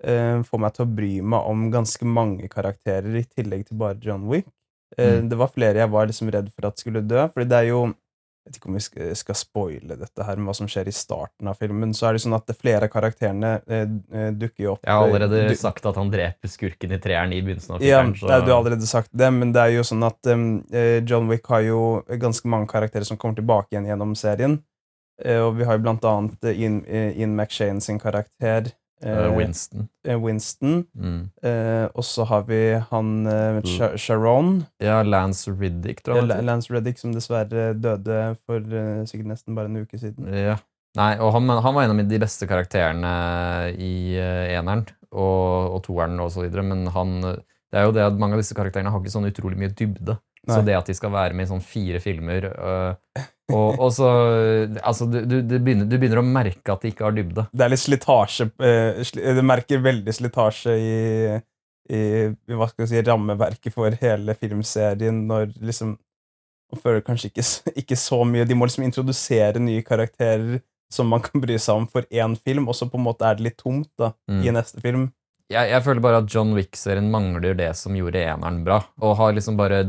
eh, 0.03 0.41
få 0.43 0.59
meg 0.59 0.73
til 0.75 0.85
å 0.85 0.95
bry 0.95 1.21
meg 1.21 1.45
om 1.49 1.71
ganske 1.71 2.05
mange 2.05 2.47
karakterer 2.51 3.15
i 3.15 3.23
tillegg 3.23 3.65
til 3.69 3.77
bare 3.79 3.97
John 4.03 4.27
Wick. 4.29 4.45
Eh, 4.97 5.21
Mm. 5.21 5.29
Det 5.29 5.37
var 5.37 5.47
flere 5.49 5.75
jeg 5.81 5.89
var 5.89 6.05
liksom 6.07 6.29
redd 6.31 6.51
for 6.53 6.67
at 6.67 6.77
skulle 6.77 7.01
dø, 7.07 7.27
fordi 7.33 7.47
det 7.49 7.57
er 7.57 7.67
jo 7.69 7.95
jeg 8.43 8.51
vet 8.51 8.57
ikke 8.59 8.67
om 8.67 8.75
vi 8.75 9.13
skal, 9.15 9.35
spoile 9.39 9.95
dette 9.95 10.25
her 10.27 10.35
med 10.35 10.49
hva 10.49 10.53
som 10.57 10.67
skjer 10.67 10.89
i 10.91 10.91
starten 10.91 11.47
av 11.47 11.55
filmen. 11.61 11.93
Så 11.95 12.09
er 12.09 12.17
det 12.17 12.23
sånn 12.25 12.35
at 12.35 12.49
flere 12.59 12.89
av 12.89 12.91
karakterene 12.91 13.51
eh, 13.71 13.85
eh, 14.11 14.31
dukker 14.35 14.65
jo 14.65 14.73
opp 14.73 14.83
Jeg 14.83 14.91
har 14.97 15.05
allerede 15.07 15.39
eh, 15.45 15.47
du- 15.53 15.55
sagt 15.55 15.85
at 15.87 15.95
han 15.95 16.11
dreper 16.11 16.51
skurken 16.51 16.91
i 16.91 16.99
treeren 16.99 17.31
i 17.31 17.39
begynnelsen 17.41 17.77
av 17.77 17.81
Ja, 17.87 18.01
filmen. 18.01 18.17
så- 18.19 18.27
det, 18.27 18.41
du 18.45 18.51
har 18.51 18.59
allerede 18.59 18.85
sagt 18.89 19.09
det, 19.15 19.31
men 19.31 19.53
det 19.55 19.61
er 19.63 19.71
jo 19.77 19.85
sånn 19.87 20.03
at 20.03 20.27
um, 20.27 20.45
John 21.07 21.29
Wick 21.31 21.47
har 21.47 21.61
jo 21.63 22.03
ganske 22.19 22.45
mange 22.51 22.67
karakterer 22.67 23.05
som 23.07 23.15
kommer 23.17 23.35
tilbake 23.39 23.71
igjen 23.71 23.87
gjennom 23.87 24.13
serien. 24.19 24.59
Uh, 25.23 25.47
og 25.47 25.55
vi 25.55 25.63
har 25.63 25.77
jo 25.77 25.83
blant 25.85 26.03
annet 26.03 26.43
Ian, 26.51 26.81
Ian 27.15 27.35
McShane 27.37 27.79
sin 27.81 27.97
karakter. 27.99 28.73
Eh, 29.03 29.19
eh, 29.25 29.31
Winston. 29.37 29.87
eh, 30.07 30.19
Winston. 30.19 30.85
Mm. 30.95 31.21
Eh, 31.43 31.85
og 31.93 32.05
så 32.07 32.25
har 32.29 32.43
vi 32.47 32.59
han 32.91 33.13
eh, 33.27 33.61
Sharon. 33.99 34.65
Ja, 34.83 35.01
Lance 35.03 35.51
Riddick, 35.51 36.03
tror 36.03 36.21
jeg. 36.21 36.29
Ja. 36.31 36.41
Lance 36.41 36.73
Reddick, 36.73 36.99
som 37.01 37.13
dessverre 37.15 37.73
døde 37.75 38.35
for 38.45 38.59
eh, 38.63 39.03
sikkert 39.09 39.33
nesten 39.33 39.55
bare 39.57 39.71
en 39.71 39.83
uke 39.83 39.99
siden. 39.99 40.27
Ja. 40.33 40.57
Nei, 40.95 41.15
og 41.17 41.31
han, 41.33 41.49
han 41.49 41.73
var 41.73 41.87
en 41.87 41.95
av 41.95 42.03
de 42.05 42.19
beste 42.21 42.45
karakterene 42.45 43.13
i 43.81 44.13
eneren 44.13 44.83
og, 45.09 45.73
og 45.73 45.79
toeren 45.87 46.19
og 46.21 46.29
så 46.35 46.43
videre, 46.45 46.61
men 46.67 46.85
han 46.93 47.15
det 47.73 47.79
er 47.81 47.87
jo 47.87 47.95
det 47.95 48.03
at 48.05 48.19
mange 48.21 48.37
av 48.37 48.43
disse 48.43 48.53
karakterene 48.53 48.91
har 48.93 49.01
ikke 49.01 49.09
sånn 49.15 49.25
utrolig 49.25 49.57
mye 49.57 49.73
dybde. 49.73 50.19
Så 50.45 50.59
det 50.61 50.75
at 50.77 50.85
de 50.85 50.93
skal 50.93 51.09
være 51.09 51.33
med 51.33 51.47
i 51.47 51.49
sånn 51.49 51.63
fire 51.65 51.97
filmer 52.03 52.45
øh, 52.51 53.23
og, 53.51 53.79
og 53.83 53.89
så 53.91 54.07
Altså, 54.83 55.05
du, 55.11 55.17
du, 55.27 55.41
du, 55.43 55.57
begynner, 55.59 55.85
du 55.89 55.97
begynner 55.99 56.21
å 56.21 56.25
merke 56.25 56.71
at 56.71 56.81
de 56.85 56.93
ikke 56.93 57.03
har 57.03 57.15
dybde. 57.17 57.43
Det 57.51 57.65
er 57.65 57.73
litt 57.73 57.81
slitasje 57.83 58.47
eh, 58.63 59.01
sli, 59.03 59.23
Du 59.35 59.41
merker 59.43 59.81
veldig 59.83 60.13
slitasje 60.15 60.75
i, 60.79 60.93
i, 61.91 61.99
i 62.31 62.55
hva 62.59 62.69
skal 62.71 62.87
si, 62.87 63.01
rammeverket 63.03 63.75
for 63.75 63.91
hele 63.99 64.35
filmserien 64.39 65.25
når 65.27 65.51
liksom 65.59 65.97
Man 66.73 66.81
føler 66.81 67.03
kanskje 67.05 67.29
ikke, 67.33 67.43
ikke 67.83 67.97
så 67.99 68.21
mye 68.25 68.45
De 68.49 68.55
må 68.57 68.65
liksom 68.65 68.85
introdusere 68.87 69.59
nye 69.61 69.83
karakterer 69.85 70.61
som 70.93 71.07
man 71.09 71.21
kan 71.25 71.41
bry 71.41 71.55
seg 71.57 71.73
om 71.81 71.85
for 71.89 72.05
én 72.13 72.35
film, 72.45 72.67
og 72.69 72.75
så 72.77 72.85
på 72.85 72.99
en 72.99 73.05
måte 73.07 73.25
er 73.25 73.35
det 73.39 73.47
litt 73.47 73.55
tomt 73.57 73.89
da, 73.97 74.11
Mm. 74.29 74.41
i 74.45 74.51
neste 74.53 74.81
film. 74.83 75.07
jeg, 75.49 75.69
jeg 75.71 75.81
føler 75.85 76.01
bare 76.05 76.19
at 76.21 76.27
John 76.29 76.51
Wick-serien 76.53 77.07
mangler 77.09 77.55
det 77.57 77.71
som 77.79 77.95
gjorde 77.97 78.21
eneren 78.21 78.59
bra, 78.65 78.77
og 79.01 79.15
har 79.17 79.33
liksom 79.33 79.57
bare 79.57 79.79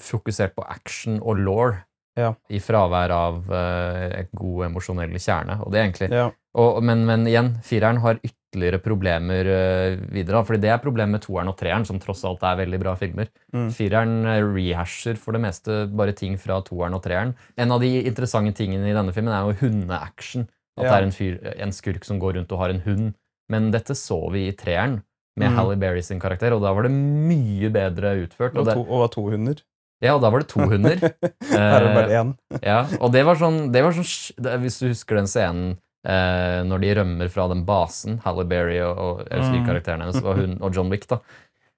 fokusert 0.00 0.54
på 0.56 0.64
action 0.64 1.18
og 1.20 1.36
law 1.44 1.74
Ja. 2.16 2.30
i 2.48 2.58
fravær 2.64 3.12
av 3.12 3.38
uh, 3.52 4.06
en 4.22 4.28
god 4.32 4.66
emosjonell 4.70 5.12
kjerne. 5.20 5.58
Og 5.66 5.72
det 5.72 5.78
er 5.80 5.84
egentlig 5.90 6.10
Ja. 6.14 6.30
og, 6.56 6.82
men, 6.82 7.04
men 7.04 7.26
igjen, 7.28 7.50
fireren 7.62 7.98
har 8.00 8.16
ytterligere 8.24 8.78
problemer 8.80 9.44
uh, 9.52 9.96
videre. 10.14 10.40
fordi 10.48 10.60
det 10.62 10.70
er 10.72 10.78
problemet 10.80 11.12
med 11.18 11.22
toeren 11.26 11.48
og 11.52 11.58
treeren, 11.60 11.84
som 11.84 11.98
tross 12.00 12.24
alt 12.24 12.42
er 12.42 12.56
veldig 12.62 12.80
bra 12.80 12.94
filmer. 12.96 13.28
Mm. 13.52 13.68
Fireren 13.76 14.14
eh, 14.26 14.40
rehasher 14.42 15.16
for 15.20 15.32
det 15.36 15.42
meste 15.44 15.86
bare 15.92 16.12
ting 16.16 16.38
fra 16.40 16.62
toeren 16.64 16.94
og 16.96 17.02
treeren. 17.04 17.34
En 17.58 17.72
av 17.76 17.80
de 17.84 17.92
interessante 18.08 18.54
tingene 18.56 18.88
i 18.88 18.96
denne 18.96 19.12
filmen 19.12 19.34
er 19.36 19.44
jo 19.50 19.58
hundeaction. 19.60 20.48
At 20.78 20.84
Ja. 20.84 20.90
det 20.90 20.96
er 20.96 21.06
en, 21.10 21.12
fyr, 21.12 21.36
en 21.60 21.72
skurk 21.72 22.04
som 22.04 22.18
går 22.20 22.34
rundt 22.36 22.52
og 22.52 22.58
har 22.64 22.70
en 22.72 22.80
hund. 22.84 23.12
Men 23.52 23.70
dette 23.70 23.94
så 23.94 24.18
vi 24.32 24.48
i 24.48 24.52
treeren 24.56 25.02
med 25.36 25.50
Mm. 25.52 25.56
Halle 25.58 25.76
Berry 25.76 26.00
sin 26.00 26.18
karakter, 26.18 26.54
og 26.56 26.62
da 26.64 26.70
var 26.72 26.86
det 26.88 26.92
mye 26.96 27.68
bedre 27.68 28.14
utført. 28.24 28.56
Og, 28.56 28.66
Og, 28.66 28.72
to, 28.72 28.82
og 28.88 29.10
to 29.12 29.22
hunder. 29.28 29.60
Ja, 30.04 30.12
og 30.16 30.20
da 30.22 30.30
var 30.30 30.42
det 30.44 30.48
to 30.52 30.60
hunder. 30.68 31.00
Her 31.52 31.64
er 31.78 31.86
det 31.86 31.94
bare 31.96 32.20
én. 32.20 32.34
Ja, 32.62 32.82
og 33.00 33.12
det 33.14 33.22
var 33.26 33.38
sånn, 33.40 33.70
det 33.72 33.82
var 33.86 33.94
sånn 33.96 34.60
Hvis 34.62 34.78
du 34.82 34.88
husker 34.90 35.16
den 35.20 35.30
scenen 35.30 35.70
eh, 36.06 36.60
når 36.68 36.82
de 36.84 36.90
rømmer 37.00 37.30
fra 37.32 37.46
den 37.52 37.64
basen, 37.68 38.18
Halle 38.26 38.44
Berry 38.48 38.76
og, 38.84 38.98
og 38.98 39.24
jeg 39.30 39.40
husker 39.42 39.58
Mm. 39.62 39.66
karakteren 39.70 40.04
hennes, 40.04 40.20
og, 40.22 40.36
hun, 40.38 40.58
og 40.60 40.74
John 40.76 40.90
Wick, 40.92 41.08
da. 41.10 41.20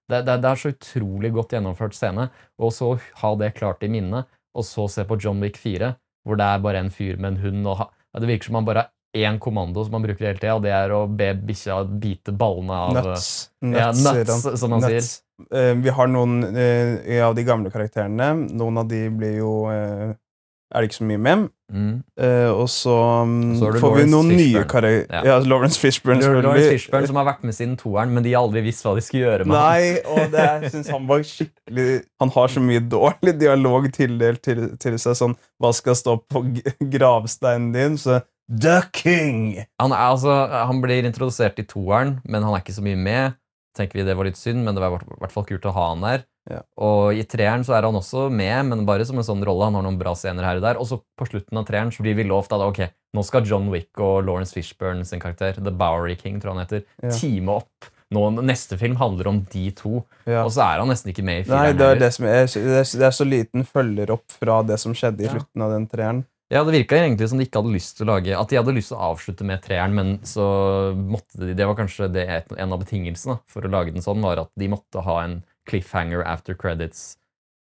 Det, 0.08 0.22
det, 0.26 0.38
det 0.42 0.50
er 0.50 0.60
så 0.60 0.70
utrolig 0.72 1.30
godt 1.36 1.52
gjennomført 1.52 1.94
scene, 1.96 2.28
og 2.58 2.70
så 2.72 2.94
ha 3.22 3.30
det 3.40 3.54
klart 3.58 3.82
i 3.84 3.90
minnet, 3.92 4.26
og 4.56 4.64
så 4.64 4.86
se 4.90 5.04
på 5.04 5.18
John 5.20 5.40
Wick 5.44 5.58
4, 5.60 5.90
hvor 6.26 6.36
det 6.40 6.46
er 6.48 6.62
bare 6.64 6.80
en 6.82 6.90
fyr 6.92 7.18
med 7.20 7.34
en 7.36 7.42
hund, 7.44 7.66
og 7.68 7.76
ha, 7.82 7.86
det 8.18 8.28
virker 8.30 8.48
som 8.50 8.56
han 8.58 8.66
bare 8.68 8.86
har 8.86 8.92
én 9.16 9.38
kommando 9.40 9.84
som 9.84 9.94
han 9.98 10.04
bruker 10.04 10.26
hele 10.30 10.40
tida, 10.40 10.56
og 10.58 10.64
det 10.64 10.72
er 10.76 10.92
å 10.96 11.02
be 11.08 11.30
bikkja 11.48 11.78
bite 12.00 12.32
ballene 12.36 12.72
av 12.88 12.96
Nuts. 12.98 13.28
Nuts, 13.64 13.78
ja, 13.78 13.88
nuts, 14.18 14.48
som 14.60 14.74
han 14.76 14.84
sier. 14.84 14.98
Nuts. 15.00 15.12
Eh, 15.16 15.27
vi 15.46 15.92
har 15.94 16.08
noen 16.10 16.40
eh, 16.50 17.20
av 17.22 17.36
de 17.38 17.44
gamle 17.46 17.70
karakterene. 17.70 18.32
Noen 18.58 18.80
av 18.82 18.88
de 18.90 19.04
blir 19.14 19.38
jo 19.38 19.52
eh, 19.70 20.16
Er 20.68 20.82
det 20.82 20.90
ikke 20.90 20.98
så 20.98 21.06
mye 21.08 21.20
med. 21.24 21.46
Mm. 21.68 22.02
Uh, 22.16 22.50
og 22.62 22.68
så, 22.72 22.94
um, 23.22 23.54
Så 23.56 23.68
får 23.76 23.80
Lawrence 23.80 24.04
vi 24.04 24.10
noen 24.10 24.12
noen 24.12 24.28
nye 24.32 24.44
Fishburne. 24.44 24.68
karakterer. 24.72 25.06
Ja. 25.12 25.20
Ja. 25.24 25.38
Lawrence 25.44 25.80
Fishburne, 25.80 26.20
Lawrence. 26.42 26.70
Fishburne, 26.72 27.08
som 27.10 27.18
har 27.20 27.26
vært 27.28 27.44
med 27.44 27.56
siden 27.56 27.74
toeren, 27.80 28.12
men 28.14 28.24
de 28.24 28.32
har 28.32 28.44
aldri 28.44 28.62
visst 28.64 28.84
hva 28.84 28.94
de 28.96 29.04
skulle 29.04 29.26
gjøre 29.26 29.46
med. 29.48 29.52
Nei, 29.56 30.00
og 30.08 30.32
det 30.32 30.46
jeg 30.46 30.72
synes 30.72 30.88
han 30.92 31.04
var 31.08 31.24
skikkelig 31.28 31.88
Han 32.20 32.32
har 32.36 32.54
så 32.54 32.62
mye 32.64 32.80
dårlig 32.80 33.34
dialog 33.40 33.88
tildelt 33.92 34.42
til, 34.44 34.64
til 34.80 34.96
seg. 35.00 35.16
Sånn 35.20 35.36
Hva 35.60 35.72
skal 35.76 35.96
stå 35.98 36.16
på 36.24 36.44
gravsteinen 36.96 37.72
din? 37.76 37.98
Så 38.00 38.22
The 38.48 38.80
King! 38.96 39.58
Han, 39.80 39.92
er, 39.92 40.08
altså, 40.08 40.32
han 40.48 40.80
blir 40.80 41.04
introdusert 41.04 41.60
i 41.60 41.66
toeren, 41.68 42.18
men 42.24 42.44
han 42.44 42.56
er 42.56 42.64
ikke 42.64 42.76
så 42.78 42.84
mye 42.84 42.96
med. 42.96 43.36
Tenker 43.78 44.00
vi 44.00 44.04
Det 44.08 44.16
var 44.18 44.26
litt 44.28 44.36
synd, 44.40 44.64
men 44.66 44.74
det 44.76 44.82
var 44.82 44.98
i 44.98 44.98
hvert- 45.22 45.32
fall 45.32 45.46
kult 45.48 45.66
å 45.70 45.72
ha 45.76 45.88
han 45.92 46.02
der. 46.02 46.24
Ja. 46.50 46.62
Og 46.80 47.12
i 47.14 47.22
treeren 47.28 47.62
så 47.64 47.76
er 47.76 47.84
han 47.86 47.94
også 47.98 48.26
med, 48.32 48.66
men 48.70 48.86
bare 48.88 49.04
som 49.06 49.18
en 49.20 49.26
sånn 49.26 49.44
rolle. 49.44 49.68
Han 49.68 49.74
har 49.78 49.84
noen 49.86 49.98
bra 50.00 50.14
scener 50.16 50.42
her 50.48 50.56
og 50.56 50.62
der. 50.64 50.78
Og 50.80 50.86
så 50.88 51.00
på 51.18 51.28
slutten 51.28 51.58
av 51.60 51.66
treeren 51.68 51.92
så 51.92 52.02
blir 52.02 52.16
vi 52.16 52.24
lovt 52.24 52.52
at 52.56 52.64
ok, 52.64 52.80
nå 53.14 53.24
skal 53.24 53.44
John 53.46 53.68
Wick 53.70 53.92
og 54.00 54.24
Lawrence 54.26 54.52
Fishburne 54.56 55.04
sin 55.06 55.20
karakter, 55.20 55.54
The 55.62 55.70
Bowery 55.70 56.16
King, 56.16 56.40
tror 56.40 56.54
han 56.56 56.64
heter, 56.66 56.84
Ja. 57.02 57.10
teame 57.10 57.48
opp. 57.60 57.68
Nå, 58.10 58.22
neste 58.40 58.78
film 58.80 58.96
handler 58.96 59.28
om 59.28 59.42
de 59.52 59.70
to, 59.76 60.06
Ja. 60.26 60.42
og 60.44 60.50
så 60.50 60.64
er 60.64 60.78
han 60.80 60.88
nesten 60.88 61.12
ikke 61.12 61.22
med 61.22 61.44
i 61.46 61.50
Nei, 61.50 61.72
fireren. 61.72 61.76
det 61.76 61.84
er 61.84 61.94
det 61.94 62.08
er, 62.08 62.46
det 62.46 62.66
er, 62.80 62.98
det 62.98 63.02
er 63.04 63.12
så 63.12 63.26
liten 63.28 63.66
følger 63.68 64.10
opp 64.10 64.24
fra 64.32 64.62
det 64.62 64.78
som 64.80 64.94
skjedde 64.94 65.20
i 65.20 65.28
slutten 65.28 65.60
av 65.62 65.70
den 65.76 65.86
treeren. 65.86 66.24
Ja, 66.48 66.62
det 66.64 66.72
virka 66.72 66.96
egentlig 66.96 67.28
som 67.28 67.40
de 67.40 67.44
ikke 67.44 67.60
hadde 67.60 67.74
lyst 67.74 67.98
til 67.98 68.06
å 68.06 68.14
lage 68.14 68.32
At 68.32 68.48
de 68.48 68.56
hadde 68.56 68.72
lyst 68.72 68.88
til 68.88 68.96
å 68.96 69.10
avslutte 69.12 69.44
med 69.44 69.60
treeren, 69.66 69.92
men 69.92 70.14
så 70.24 70.46
måtte 70.96 71.42
de 71.42 71.52
Det 71.58 71.66
var 71.68 71.76
kanskje 71.76 72.08
det, 72.14 72.24
en 72.56 72.72
av 72.72 72.80
betingelsene 72.80 73.38
for 73.50 73.66
å 73.66 73.72
lage 73.72 73.92
den 73.92 74.04
sånn, 74.04 74.24
var 74.24 74.40
at 74.40 74.52
de 74.56 74.70
måtte 74.72 75.04
ha 75.04 75.18
en 75.26 75.42
cliffhanger 75.68 76.24
after 76.24 76.56
credits, 76.56 77.18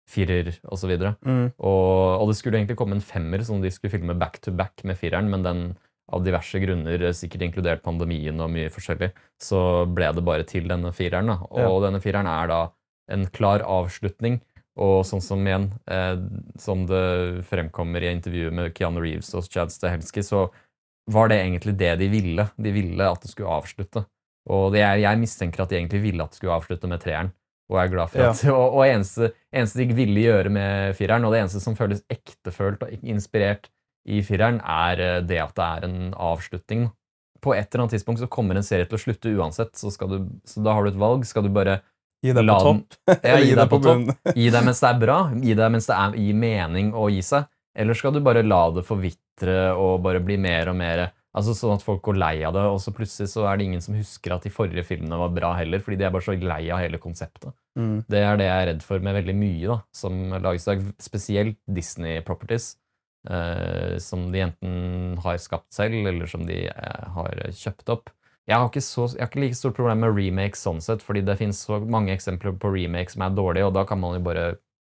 firer 0.06 0.52
osv. 0.70 0.92
Og, 0.94 1.16
Mm. 1.26 1.48
og, 1.58 2.22
og 2.22 2.30
det 2.30 2.38
skulle 2.38 2.60
egentlig 2.60 2.78
komme 2.78 2.94
en 3.00 3.02
femmer 3.02 3.42
som 3.44 3.64
de 3.64 3.72
skulle 3.74 3.96
filme 3.96 4.14
back 4.14 4.38
to 4.46 4.52
back 4.54 4.84
med 4.86 5.00
fireren, 5.02 5.32
men 5.34 5.42
den 5.42 5.64
av 6.14 6.22
diverse 6.22 6.60
grunner, 6.62 7.02
sikkert 7.18 7.42
inkludert 7.48 7.82
pandemien 7.82 8.38
og 8.40 8.52
mye 8.54 8.70
forskjellig, 8.70 9.10
så 9.42 9.88
ble 9.90 10.12
det 10.14 10.24
bare 10.24 10.46
til 10.46 10.68
denne 10.70 10.92
fireren. 10.94 11.32
Da. 11.34 11.40
Og 11.66 11.82
denne 11.82 11.98
fireren 12.04 12.30
er 12.30 12.52
da 12.52 12.60
en 13.10 13.26
klar 13.34 13.66
avslutning. 13.66 14.38
Og 14.82 15.06
sånn 15.08 15.24
som 15.24 15.46
igjen, 15.48 15.70
eh, 15.88 16.18
som 16.60 16.84
det 16.90 17.46
fremkommer 17.48 18.04
i 18.04 18.12
intervjuet 18.12 18.56
med 18.56 18.74
Keanu 18.76 19.00
Reeves 19.04 19.32
og 19.38 19.48
Chad 19.48 19.72
Stahelski, 19.72 20.24
så 20.26 20.50
var 21.12 21.30
det 21.32 21.40
egentlig 21.40 21.78
det 21.80 21.94
de 22.02 22.10
ville. 22.12 22.48
De 22.58 22.74
ville 22.76 23.08
at 23.08 23.24
det 23.24 23.32
skulle 23.32 23.54
avslutte. 23.56 24.04
Og 24.52 24.74
det 24.76 24.84
er, 24.84 25.00
jeg 25.02 25.22
mistenker 25.22 25.64
at 25.64 25.72
de 25.72 25.80
egentlig 25.80 26.04
ville 26.04 26.26
at 26.26 26.34
det 26.34 26.42
skulle 26.42 26.58
avslutte 26.58 26.90
med 26.92 27.02
treeren. 27.02 27.32
Og 27.72 27.80
er 27.82 27.90
glad 27.90 28.12
for 28.12 28.22
Ja. 28.22 28.34
og, 28.58 28.78
og 28.78 28.84
eneste, 28.86 29.32
eneste 29.54 29.82
de 29.82 29.98
ville 29.98 30.28
gjøre 30.28 30.52
med 30.54 30.98
fireren, 30.98 31.26
og 31.26 31.34
det 31.34 31.46
eneste 31.46 31.64
som 31.64 31.78
føles 31.78 32.04
ektefølt 32.14 32.84
og 32.86 33.08
inspirert 33.08 33.72
i 34.06 34.22
fireren, 34.26 34.60
er 34.62 35.02
eh, 35.02 35.24
det 35.26 35.42
at 35.42 35.56
det 35.58 35.66
er 35.66 35.88
en 35.88 36.14
avslutning. 36.14 36.90
På 37.42 37.56
et 37.56 37.70
eller 37.70 37.86
annet 37.86 37.96
tidspunkt 37.98 38.22
så 38.22 38.30
kommer 38.32 38.58
en 38.58 38.66
serie 38.66 38.86
til 38.90 39.00
å 39.00 39.02
slutte 39.02 39.34
uansett, 39.34 39.74
så, 39.78 39.90
skal 39.94 40.12
du, 40.12 40.20
så 40.46 40.62
da 40.66 40.76
har 40.76 40.86
du 40.86 40.92
et 40.92 41.02
valg. 41.02 41.26
Skal 41.26 41.46
du 41.46 41.54
bare 41.54 41.80
Gi 42.24 42.34
deg 42.34 42.48
på 42.48 42.62
topp. 42.64 42.96
ja, 43.12 43.36
gi 43.42 43.56
deg 43.60 43.68
på 43.72 43.82
topp. 43.84 44.32
Gi 44.36 44.48
deg 44.54 44.66
mens 44.70 44.82
det 44.84 44.90
er 44.92 45.04
bra, 45.04 45.20
gi 45.48 45.58
deg 45.60 45.76
mens 45.76 45.90
det 45.92 46.00
er, 46.00 46.18
gir 46.24 46.40
mening 46.46 46.96
å 46.96 47.10
gi 47.14 47.22
seg, 47.26 47.50
eller 47.76 47.98
skal 48.00 48.16
du 48.16 48.24
bare 48.24 48.46
la 48.46 48.64
det 48.76 48.86
forvitre 48.88 49.60
og 49.76 50.00
bare 50.06 50.24
bli 50.24 50.40
mer 50.42 50.72
og 50.72 50.80
mer 50.80 51.08
Altså 51.36 51.52
Sånn 51.52 51.76
at 51.76 51.84
folk 51.84 52.00
går 52.08 52.16
lei 52.16 52.36
av 52.48 52.54
det, 52.56 52.64
og 52.72 52.78
så 52.80 52.94
plutselig 52.96 53.28
så 53.34 53.44
er 53.50 53.60
det 53.60 53.66
ingen 53.68 53.84
som 53.84 53.98
husker 53.98 54.32
at 54.32 54.46
de 54.48 54.52
forrige 54.54 54.86
filmene 54.88 55.18
var 55.20 55.34
bra 55.36 55.52
heller, 55.58 55.82
fordi 55.84 55.98
de 56.00 56.08
er 56.08 56.14
bare 56.16 56.24
så 56.24 56.36
lei 56.40 56.62
av 56.72 56.80
hele 56.80 57.00
konseptet. 57.04 57.52
Mm. 57.76 57.98
Det 58.08 58.22
er 58.24 58.40
det 58.40 58.48
jeg 58.48 58.62
er 58.62 58.70
redd 58.72 58.86
for 58.88 59.04
med 59.04 59.18
veldig 59.18 59.36
mye 59.36 59.68
da, 59.74 59.78
som 59.92 60.22
lages 60.32 60.64
i 60.64 60.70
dag, 60.72 60.86
spesielt 61.04 61.60
Disney 61.68 62.22
Properties, 62.24 62.70
eh, 63.28 63.98
som 64.00 64.30
de 64.32 64.46
enten 64.46 65.20
har 65.26 65.42
skapt 65.44 65.76
selv, 65.76 66.08
eller 66.08 66.32
som 66.32 66.48
de 66.48 66.62
eh, 66.72 67.04
har 67.18 67.44
kjøpt 67.52 67.92
opp. 67.98 68.16
Jeg 68.46 68.62
har, 68.62 68.82
så, 68.86 69.08
jeg 69.16 69.24
har 69.24 69.32
ikke 69.32 69.42
like 69.42 69.58
stort 69.58 69.78
problem 69.78 70.04
med 70.06 70.14
remakes 70.14 70.62
sånn 70.62 70.82
sett, 70.84 71.02
fordi 71.02 71.24
det 71.26 71.38
finnes 71.40 71.58
så 71.66 71.80
mange 71.82 72.14
eksempler 72.14 72.54
på 72.62 72.70
remakes 72.76 73.16
som 73.18 73.26
er 73.26 73.34
dårlige, 73.34 73.72
og 73.72 73.74
da 73.74 73.86
kan 73.90 73.98
man 74.02 74.20
jo 74.20 74.26
bare 74.28 74.46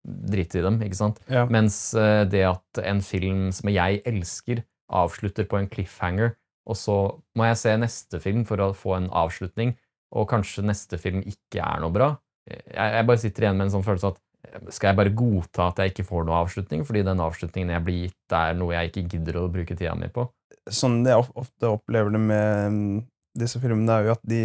drite 0.07 0.61
i 0.61 0.65
dem, 0.65 0.81
ikke 0.83 0.99
sant? 0.99 1.21
Ja. 1.31 1.45
Mens 1.51 1.79
eh, 1.99 2.25
det 2.31 2.43
at 2.49 2.83
en 2.83 3.03
film 3.07 3.49
som 3.55 3.71
jeg 3.71 4.03
elsker, 4.07 4.65
avslutter 4.87 5.47
på 5.51 5.59
en 5.59 5.71
cliffhanger, 5.71 6.37
og 6.67 6.79
så 6.79 6.97
må 7.39 7.47
jeg 7.49 7.59
se 7.63 7.73
neste 7.79 8.21
film 8.23 8.45
for 8.47 8.63
å 8.63 8.73
få 8.75 8.97
en 8.99 9.09
avslutning, 9.15 9.75
og 10.15 10.29
kanskje 10.31 10.67
neste 10.67 10.99
film 11.03 11.23
ikke 11.27 11.63
er 11.63 11.83
noe 11.83 11.95
bra. 11.95 12.13
Jeg, 12.47 12.71
jeg 12.75 13.09
bare 13.09 13.23
sitter 13.23 13.47
igjen 13.47 13.59
med 13.59 13.69
en 13.69 13.75
sånn 13.77 13.87
følelse 13.87 14.13
at 14.15 14.21
eh, 14.47 14.71
skal 14.75 14.91
jeg 14.91 15.01
bare 15.03 15.17
godta 15.23 15.71
at 15.71 15.83
jeg 15.83 15.95
ikke 15.95 16.07
får 16.11 16.27
noe 16.27 16.41
avslutning, 16.45 16.87
fordi 16.87 17.07
den 17.07 17.23
avslutningen 17.23 17.75
jeg 17.75 17.87
blir 17.87 18.01
gitt, 18.09 18.39
er 18.39 18.59
noe 18.59 18.75
jeg 18.75 18.93
ikke 18.93 19.07
gidder 19.15 19.43
å 19.43 19.51
bruke 19.55 19.79
tida 19.79 19.95
mi 19.99 20.11
på? 20.11 20.27
Sånn 20.67 21.05
jeg 21.07 21.23
ofte 21.23 21.71
opplever 21.71 22.15
det 22.15 22.23
med 22.27 22.75
mm, 22.75 22.97
disse 23.39 23.61
filmene, 23.63 23.93
er 24.01 24.09
jo 24.11 24.15
at 24.17 24.23
de, 24.27 24.45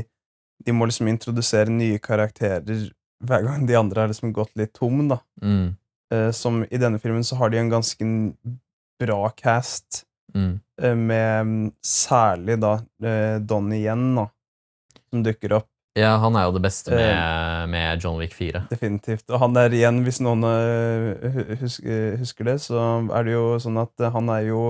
de 0.66 0.76
må 0.76 0.86
liksom 0.90 1.08
introdusere 1.12 1.72
nye 1.74 2.00
karakterer 2.04 2.90
hver 3.22 3.44
gang 3.46 3.68
de 3.70 3.76
andre 3.78 4.02
har 4.02 4.10
liksom 4.10 4.32
gått 4.34 4.54
litt 4.58 4.74
tom, 4.78 5.08
da. 5.12 5.20
Mm, 5.44 5.76
Eh, 6.12 6.32
som 6.36 6.58
i 6.68 6.76
denne 6.76 7.00
filmen 7.00 7.24
så 7.24 7.38
har 7.40 7.48
de 7.54 7.56
en 7.62 7.70
ganske 7.72 8.04
bra 9.00 9.30
cast, 9.30 10.02
mm. 10.36 10.60
eh, 10.84 10.96
med 10.96 11.46
mm, 11.48 11.70
særlig 11.88 12.58
da 12.60 12.74
eh, 13.04 13.38
Donnie 13.40 13.86
Yen, 13.86 14.10
da, 14.18 14.26
som 15.10 15.24
dukker 15.24 15.54
opp. 15.62 15.70
Ja, 15.96 16.18
han 16.20 16.36
er 16.36 16.50
jo 16.50 16.58
det 16.58 16.64
beste 16.66 16.92
med, 16.92 17.70
med 17.72 18.04
John 18.04 18.20
Wick 18.20 18.36
4. 18.36 18.66
Definitivt. 18.74 19.24
Og 19.32 19.40
han 19.40 19.56
er 19.60 19.72
igjen, 19.76 20.02
hvis 20.04 20.20
noen 20.24 20.44
hu- 20.44 21.56
hus- 21.64 21.80
eh, 21.80 22.20
husker 22.20 22.48
det, 22.52 22.58
så 22.68 22.84
er 23.16 23.28
det 23.28 23.34
jo 23.38 23.46
sånn 23.64 23.80
at 23.80 24.06
han 24.12 24.30
er 24.36 24.50
jo 24.50 24.62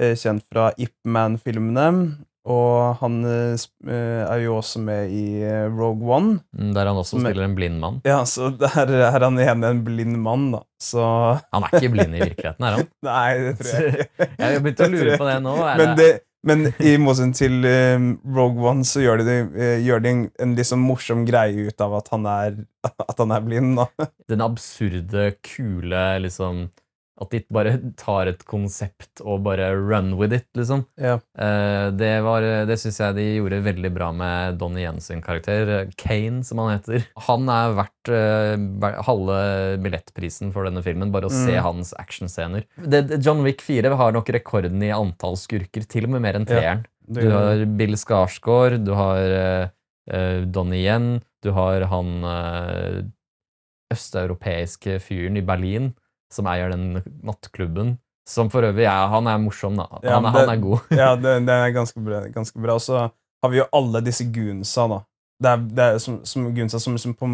kjent 0.00 0.44
fra 0.48 0.70
Ip 0.80 0.94
Man-filmene. 1.04 1.86
Og 2.48 2.96
han 3.02 3.18
eh, 3.28 3.60
eh, 3.84 4.22
er 4.24 4.38
jo 4.46 4.54
også 4.56 4.80
med 4.80 5.12
i 5.12 5.42
eh, 5.44 5.66
Rogue 5.68 6.08
One. 6.08 6.38
Mm, 6.56 6.72
Der 6.76 6.88
han 6.88 6.96
også 6.96 7.20
spiller 7.20 7.44
en 7.44 7.56
blind 7.56 7.76
mann. 7.82 8.00
Ja, 8.08 8.22
så 8.24 8.48
der 8.56 8.94
er 8.96 9.26
han 9.26 9.36
igjen 9.38 9.66
en 9.66 9.84
blind 9.84 10.16
mann, 10.24 10.48
da. 10.54 10.62
Så 10.80 11.04
Han 11.52 11.68
er 11.68 11.76
ikke 11.76 11.92
blind 11.98 12.16
i 12.16 12.24
virkeligheten, 12.24 12.64
er 12.64 12.78
han? 12.78 12.88
Nei, 13.10 13.28
det 13.44 13.54
tror 13.60 13.76
jeg 13.76 13.92
ikke. 14.06 14.28
Jeg 14.40 14.46
har 14.46 14.64
begynt 14.64 14.82
å 14.86 14.90
lure 14.94 15.20
på 15.20 15.28
det 15.28 15.36
nå. 15.44 15.54
Men, 15.82 15.94
det, 16.00 16.10
men 16.48 16.66
i 16.80 16.96
motsetning 17.02 17.36
til 17.36 17.70
Rogue 18.24 18.64
One 18.72 18.88
så 18.88 19.04
gjør 19.04 19.20
de, 19.26 19.38
gjør 19.84 20.04
de 20.06 20.14
en, 20.14 20.26
en 20.40 20.56
litt 20.56 20.70
sånn 20.70 20.80
morsom 20.80 21.26
greie 21.28 21.68
ut 21.68 21.84
av 21.84 21.98
at 22.00 22.08
han 22.14 22.24
er, 22.24 22.60
at 22.88 23.20
han 23.20 23.36
er 23.36 23.44
blind, 23.44 23.76
da. 23.82 24.08
den 24.32 24.46
absurde, 24.48 25.34
kule 25.44 26.06
liksom 26.24 26.70
At 27.20 27.28
de 27.34 27.42
bare 27.52 27.74
tar 28.00 28.30
et 28.30 28.44
konsept 28.48 29.20
og 29.20 29.42
bare 29.44 29.66
run 29.76 30.14
with 30.16 30.32
it, 30.32 30.46
liksom. 30.56 30.86
Ja. 30.96 31.18
Eh, 31.36 31.90
det 31.92 32.12
var, 32.24 32.40
det 32.64 32.78
syns 32.80 32.96
jeg 33.02 33.14
de 33.18 33.26
gjorde 33.36 33.58
veldig 33.66 33.90
bra 33.92 34.08
med 34.16 34.56
Donnie 34.58 34.86
Jens 34.86 35.10
sin 35.10 35.20
karakter. 35.20 35.68
eh, 35.82 35.90
Kane, 36.00 36.40
som 36.48 36.62
han 36.62 36.78
heter. 36.78 37.04
Han 37.26 37.44
er 37.52 37.74
verdt 37.76 38.12
eh, 38.16 39.02
halve 39.04 39.40
billettprisen 39.84 40.50
for 40.54 40.64
denne 40.64 40.80
filmen, 40.86 41.12
bare 41.12 41.28
å 41.28 41.34
se 41.34 41.58
Mm. 41.58 41.62
hans 41.62 41.92
actionscener. 42.00 42.64
John 43.20 43.42
Wick 43.44 43.60
4 43.60 43.92
har 44.00 44.12
nok 44.16 44.32
rekorden 44.32 44.80
i 44.82 44.88
antall 44.96 45.36
skurker, 45.36 45.84
til 45.86 46.04
og 46.08 46.14
med 46.16 46.22
mer 46.24 46.40
enn 46.40 46.46
treeren. 46.48 46.86
Ja, 46.86 47.20
Du 47.20 47.28
har 47.34 47.64
Bill 47.76 47.96
Skarsgård, 47.98 48.84
du 48.86 48.92
har 48.94 49.18
eh, 49.18 49.68
uh, 50.14 50.44
Donnie 50.46 50.84
Yen, 50.86 51.20
du 51.42 51.50
har 51.52 51.82
han 51.90 52.24
eh, 52.24 53.02
østeuropeiske 53.92 54.98
fyren 55.02 55.36
i 55.40 55.42
Berlin 55.44 55.90
som 56.32 56.46
eier 56.50 56.70
den 56.72 57.00
nattklubben. 57.26 57.96
Som 58.30 58.50
for 58.52 58.62
øvrig 58.62 58.84
ja, 58.84 59.08
Han 59.10 59.26
er 59.26 59.38
morsom, 59.42 59.74
da. 59.80 59.86
Ja, 60.04 60.18
Han, 60.20 60.26
er- 60.28 60.32
det- 60.36 60.40
han 60.46 60.52
er 60.54 60.60
god. 60.62 60.92
Ja, 60.94 61.08
det, 61.18 61.32
det 61.48 61.54
er 61.56 61.72
ganske 61.74 62.02
bra. 62.04 62.20
Ganske 62.30 62.60
bra. 62.62 62.76
Og 62.78 62.84
så 62.84 63.00
har 63.42 63.50
vi 63.50 63.58
jo 63.58 63.66
alle 63.74 64.02
disse 64.06 64.26
gunsa, 64.30 64.84
da. 64.92 65.00
Det 65.40 65.48
er, 65.50 65.64
det 65.80 65.84
er 65.86 65.98
som, 66.04 66.20
som 66.28 66.46
gunsa 66.54 66.78
som, 66.78 66.98
som 67.00 67.14
på, 67.16 67.26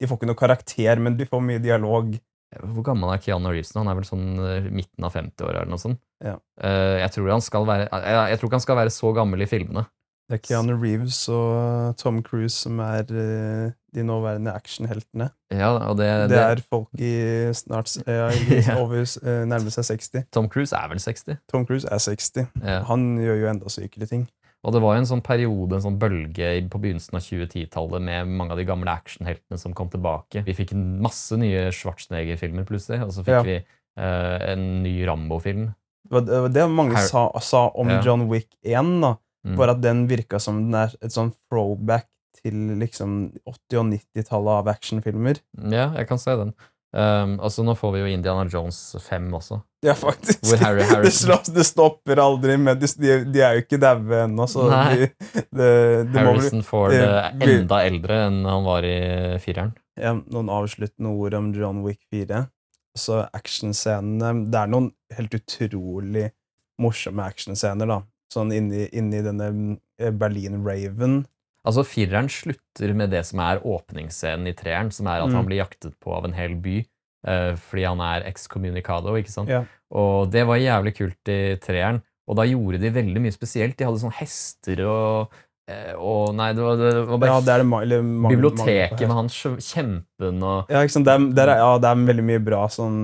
De 0.00 0.06
får 0.06 0.20
ikke 0.20 0.28
noe 0.30 0.38
karakter, 0.38 1.00
men 1.02 1.16
de 1.18 1.26
får 1.26 1.42
mye 1.42 1.58
dialog. 1.60 2.14
Hvor 2.62 2.84
gammel 2.86 3.10
er 3.12 3.20
Keanu 3.20 3.50
Reeves 3.50 3.74
nå? 3.74 3.82
Han 3.82 3.90
er 3.92 3.96
vel 3.98 4.06
sånn 4.08 4.28
eh, 4.40 4.68
midten 4.72 5.04
av 5.04 5.12
50-åra 5.12 5.58
eller 5.64 5.72
noe 5.74 5.82
sånt. 5.82 5.98
Ja. 6.24 6.36
Eh, 6.62 7.02
jeg, 7.02 7.10
tror 7.12 7.26
være, 7.28 7.88
jeg, 7.90 8.14
jeg 8.30 8.38
tror 8.40 8.48
ikke 8.48 8.56
han 8.60 8.64
skal 8.64 8.78
være 8.78 8.94
så 8.94 9.10
gammel 9.18 9.42
i 9.44 9.48
filmene. 9.50 9.82
Det 10.28 10.36
er 10.36 10.42
Keanu 10.44 10.74
Reeves 10.76 11.22
og 11.32 11.96
Tom 11.96 12.18
Cruise 12.22 12.52
som 12.52 12.80
er 12.84 13.06
eh, 13.08 13.70
de 13.96 14.02
nåværende 14.04 14.52
actionheltene. 14.52 15.30
Ja, 15.50 15.70
og 15.88 15.96
det, 15.96 16.08
Det 16.28 16.34
det, 16.34 16.38
er 16.44 16.60
folk 16.68 16.88
i 17.00 17.12
snart 17.56 17.94
ja, 18.06 18.26
i 18.36 18.58
Ja. 18.66 18.74
over, 18.82 19.00
eh, 19.00 19.44
nærmer 19.48 19.72
seg 19.72 19.86
60. 19.88 20.26
Tom 20.30 20.50
Cruise 20.52 20.76
er 20.76 20.90
vel 20.92 21.00
60. 21.00 21.38
Tom 21.48 21.64
Cruise 21.64 21.88
er 21.88 21.96
60. 22.04 22.44
Ja. 22.60 22.82
Han 22.90 23.14
gjør 23.22 23.40
jo 23.40 23.48
enda 23.54 23.72
sykere 23.72 24.06
ting. 24.10 24.26
Og 24.66 24.74
det 24.74 24.82
var 24.82 24.96
jo 24.96 25.00
en 25.04 25.06
sånn 25.08 25.22
periode, 25.24 25.76
en 25.78 25.84
sånn 25.86 25.96
bølge 26.02 26.48
på 26.68 26.80
begynnelsen 26.82 27.14
av 27.16 27.22
2010-tallet 27.24 28.02
med 28.02 28.26
mange 28.40 28.52
av 28.52 28.58
de 28.60 28.66
gamle 28.68 28.90
actionheltene 28.90 29.56
som 29.62 29.72
kom 29.72 29.88
tilbake. 29.88 30.42
Vi 30.44 30.54
fikk 30.58 30.74
masse 30.76 31.38
nye 31.38 31.68
Schwarzenegger-filmer 31.72 32.66
plutselig, 32.68 33.00
og 33.06 33.12
så 33.14 33.22
fikk 33.24 33.36
Ja. 33.38 33.42
vi 33.46 33.56
uh, 33.62 34.36
en 34.50 34.82
ny 34.82 34.96
Rambo-film. 35.08 35.70
Det 36.10 36.26
var 36.42 36.48
det, 36.52 36.66
mange 36.74 36.96
Her- 36.98 37.06
sa, 37.06 37.22
sa 37.40 37.68
om. 37.78 37.88
John 38.04 38.26
Wick 38.28 38.48
1, 38.66 39.00
da. 39.00 39.14
Mm. 39.46 39.58
Bare 39.58 39.74
at 39.76 39.82
den 39.82 40.06
virka 40.10 40.40
som 40.42 40.62
den 40.64 40.74
er 40.78 40.94
et 41.02 41.14
sånn 41.14 41.30
throwback 41.48 42.08
til 42.38 42.74
liksom 42.78 43.20
80- 43.46 43.78
og 43.80 43.86
90-tallet 43.92 44.60
av 44.62 44.72
actionfilmer. 44.74 45.40
Ja, 45.70 45.90
jeg 45.96 46.08
kan 46.10 46.20
se 46.22 46.34
den. 46.38 46.52
Um, 46.88 47.34
altså 47.44 47.60
nå 47.66 47.74
får 47.76 47.90
vi 47.92 47.98
jo 48.00 48.06
Indiana 48.08 48.46
Jones 48.48 48.78
5 49.04 49.26
også. 49.36 49.58
Ja, 49.84 49.92
faktisk. 49.98 50.54
Harry 50.62 50.86
det, 51.04 51.12
slår, 51.12 51.42
det 51.54 51.66
stopper 51.68 52.18
aldri 52.22 52.56
med 52.58 52.80
De, 52.80 52.88
de, 53.28 53.42
er 53.44 53.58
jo 53.58 53.64
ikke 53.66 53.78
daue 53.82 54.22
ennå, 54.24 54.46
Harrison 56.16 56.64
Ford 56.66 56.96
er 56.96 57.36
enda 57.44 57.82
eldre 57.84 58.22
enn 58.30 58.40
han 58.48 58.64
var 58.66 58.88
i 58.88 58.96
fireren. 59.44 59.76
ja, 60.00 60.14
noen 60.32 60.48
avsluttende 60.54 61.12
ord 61.12 61.36
om 61.36 61.52
John 61.54 61.84
Wick 61.84 62.00
4. 62.14 62.46
Så 62.98 63.20
actionscenene 63.36 64.48
Det 64.50 64.58
er 64.58 64.72
noen 64.72 64.88
helt 65.14 65.36
utrolig 65.36 66.30
morsomme 66.80 67.26
actionscener, 67.26 67.90
da. 67.90 68.00
Sånn 68.32 68.52
inni, 68.52 68.86
inni 68.92 69.22
denne 69.24 69.78
eh, 69.98 70.10
Berlin 70.12 70.60
Raven. 70.66 71.22
Altså, 71.66 71.84
fireren 71.84 72.28
slutter 72.32 72.92
med 72.96 73.10
det 73.12 73.24
som 73.28 73.40
er 73.44 73.60
åpningsscenen 73.64 74.46
i 74.48 74.54
treeren, 74.56 74.92
som 74.94 75.08
er 75.08 75.22
at 75.22 75.28
Mm. 75.28 75.34
han 75.36 75.46
blir 75.48 75.60
jaktet 75.62 75.96
på 76.00 76.12
av 76.14 76.24
en 76.24 76.36
hel 76.36 76.54
by 76.54 76.78
uh, 77.26 77.56
fordi 77.56 77.84
han 77.84 78.00
er 78.00 78.26
excommunicado, 78.28 79.16
ikke 79.18 79.32
sant? 79.32 79.48
Ja. 79.50 79.64
Og 79.90 80.30
det 80.30 80.46
var 80.46 80.56
jævlig 80.60 80.94
kult 80.96 81.28
i 81.32 81.56
treeren. 81.60 82.02
Og 82.28 82.36
da 82.36 82.44
gjorde 82.44 82.78
de 82.80 82.90
veldig 82.92 83.20
mye 83.24 83.32
spesielt. 83.32 83.76
De 83.76 83.84
hadde 83.88 84.00
sånn 84.02 84.12
hester 84.12 84.82
og, 84.84 85.32
og 85.98 86.34
Nei, 86.38 86.52
det 86.56 86.62
var, 86.64 86.76
det 86.80 86.92
var 87.08 87.18
bare 87.20 87.30
Ja, 87.34 87.40
det 87.44 87.52
er 87.54 87.62
det 87.62 87.66
mange- 87.68 87.98
mange 88.02 88.36
biblioteket 88.36 89.02
mange 89.04 89.08
med 89.08 89.16
han 89.18 89.28
kjempen 89.60 90.42
og 90.42 90.70
Ja? 90.72 90.80
Det 90.86 91.12
er, 91.14 91.26
det 91.34 91.44
er, 91.44 91.52
ja, 91.60 91.72
det 91.78 91.90
er 91.90 92.06
veldig 92.08 92.24
mye 92.24 92.42
bra 92.44 92.62
sånn 92.72 92.96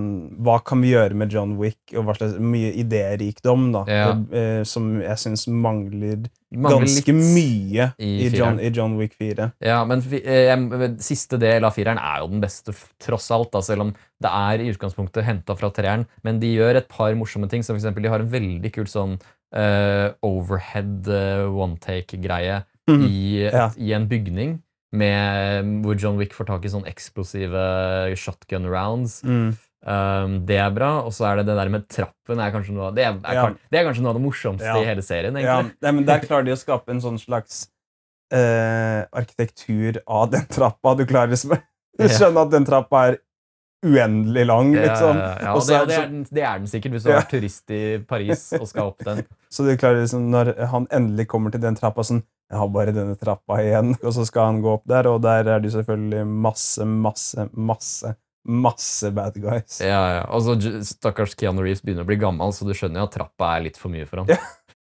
Hva 0.42 0.58
kan 0.64 0.80
vi 0.80 0.94
gjøre 0.94 1.14
med 1.14 1.30
John 1.32 1.56
Wick? 1.60 1.78
Og 1.94 2.04
hva 2.06 2.16
slags 2.16 2.38
Mye 2.40 2.72
idérikdom, 2.80 3.68
da. 3.74 3.84
Ja. 3.90 4.08
Eh, 4.32 4.62
som 4.64 5.00
jeg 5.02 5.16
syns 5.20 5.46
mangler 5.48 6.24
mangler 6.54 6.84
ganske 6.86 7.12
mye 7.16 7.88
i 7.98 8.10
i, 8.24 8.30
John, 8.30 8.60
i 8.62 8.70
John 8.70 8.96
Wick 8.96 9.14
4. 9.18 9.52
Ja, 9.64 9.84
men 9.84 10.00
eh, 10.14 10.54
siste 11.02 11.38
del 11.42 11.64
av 11.66 11.74
fireren 11.74 11.98
er 11.98 12.20
jo 12.22 12.28
den 12.30 12.40
beste, 12.44 12.72
tross 13.02 13.26
alt. 13.34 13.50
Da, 13.52 13.60
selv 13.66 13.82
om 13.88 13.90
det 14.22 14.30
er 14.30 14.62
i 14.62 14.68
utgangspunktet 14.70 15.26
henta 15.26 15.56
fra 15.58 15.70
treeren. 15.74 16.06
Men 16.22 16.38
de 16.40 16.52
gjør 16.54 16.76
et 16.78 16.88
par 16.88 17.12
morsomme 17.18 17.48
ting. 17.50 17.62
Som 17.66 17.74
for 17.74 17.82
eksempel, 17.82 18.06
de 18.06 18.12
har 18.12 18.22
en 18.22 18.30
veldig 18.30 18.70
kul 18.72 18.86
sånn 18.86 19.16
eh, 19.18 19.43
overhead 20.24 21.06
eh, 21.08 21.44
one 21.46 21.76
take-greie 21.78 22.62
i, 22.90 23.44
Ja. 23.46 23.70
i 23.78 23.92
en 23.96 24.08
bygning. 24.10 24.60
Med, 24.94 25.66
hvor 25.82 25.96
John 25.98 26.16
Wick 26.20 26.34
får 26.36 26.46
tak 26.46 26.64
i 26.64 26.70
sånne 26.70 26.86
eksplosive 26.86 27.62
shotgun 28.14 28.66
rounds. 28.70 29.22
Mm. 29.26 29.56
Um, 29.84 30.36
det 30.46 30.56
er 30.62 30.70
bra. 30.72 31.02
Og 31.02 31.10
så 31.12 31.26
er 31.32 31.40
det 31.40 31.48
det 31.48 31.56
der 31.58 31.68
med 31.72 31.88
trappen. 31.90 32.38
Er 32.40 32.52
kanskje 32.54 32.72
noe, 32.76 32.92
det, 32.94 33.02
er, 33.08 33.18
er, 33.26 33.34
Ja. 33.34 33.48
det 33.72 33.80
er 33.80 33.88
kanskje 33.88 34.04
noe 34.04 34.12
av 34.14 34.20
det 34.20 34.22
morsomste 34.24 34.70
Ja. 34.70 34.76
i 34.80 34.86
hele 34.86 35.02
serien. 35.02 35.34
Ja, 35.42 35.58
egentlig. 35.58 35.76
nei, 35.82 35.92
men 35.98 36.04
Der 36.06 36.22
klarer 36.22 36.44
de 36.46 36.54
å 36.54 36.60
skape 36.60 36.94
en 36.94 37.02
sånn 37.02 37.18
slags 37.18 37.66
uh, 38.32 39.02
arkitektur 39.12 39.98
av 40.06 40.30
den 40.30 40.46
trappa. 40.46 40.94
Du 40.96 41.04
klarer 41.10 41.34
liksom 41.34 41.56
å 41.58 42.08
skjønne 42.10 42.46
at 42.46 42.54
den 42.54 42.64
trappa 42.66 43.02
er 43.10 43.18
uendelig 43.84 44.46
lang, 44.48 44.72
liksom. 44.74 45.18
Ja, 45.20 45.30
ja, 45.44 45.54
det, 45.54 45.74
er 45.76 45.86
det, 45.90 45.96
er 45.98 46.08
den, 46.10 46.22
det 46.34 46.42
er 46.48 46.58
den 46.62 46.70
sikkert 46.72 46.94
hvis 46.96 47.04
du 47.06 47.10
Ja. 47.12 47.18
vært 47.20 47.30
turist 47.34 47.70
i 47.76 47.82
Paris 48.08 48.46
og 48.58 48.66
skal 48.70 48.90
opp 48.94 49.04
den. 49.06 49.22
Så 49.54 49.66
du 49.66 49.70
klarer 49.78 50.00
liksom, 50.02 50.26
når 50.32 50.54
han 50.72 50.88
endelig 50.90 51.28
kommer 51.30 51.52
til 51.54 51.62
den 51.62 51.76
trappa 51.78 52.02
sånn 52.04 52.24
Jeg 52.50 52.58
har 52.60 52.68
bare 52.74 52.92
denne 52.96 53.14
trappa 53.20 53.60
igjen. 53.62 53.94
Og 54.06 54.12
så 54.16 54.24
skal 54.28 54.50
han 54.50 54.58
gå 54.64 54.72
opp 54.78 54.84
der, 54.90 55.06
og 55.12 55.22
der 55.24 55.46
er 55.54 55.62
det 55.64 55.70
selvfølgelig 55.76 56.24
masse, 56.26 56.84
masse, 56.84 57.46
masse, 57.54 58.14
masse 58.44 59.10
bad 59.16 59.38
guys. 59.40 59.78
Ja, 59.80 60.02
ja. 60.18 60.24
Og 60.34 60.42
så 60.44 60.58
stakkars 60.84 61.32
Keanu 61.40 61.62
Reeves 61.64 61.80
begynner 61.84 62.04
å 62.04 62.10
bli 62.10 62.18
gammel, 62.20 62.52
så 62.52 62.66
du 62.68 62.74
skjønner 62.76 63.00
jo 63.04 63.08
at 63.08 63.14
trappa 63.16 63.54
er 63.56 63.64
litt 63.70 63.80
for 63.80 63.92
mye 63.94 64.06
for 64.10 64.24
ham. 64.24 64.28
Ja. 64.34 64.40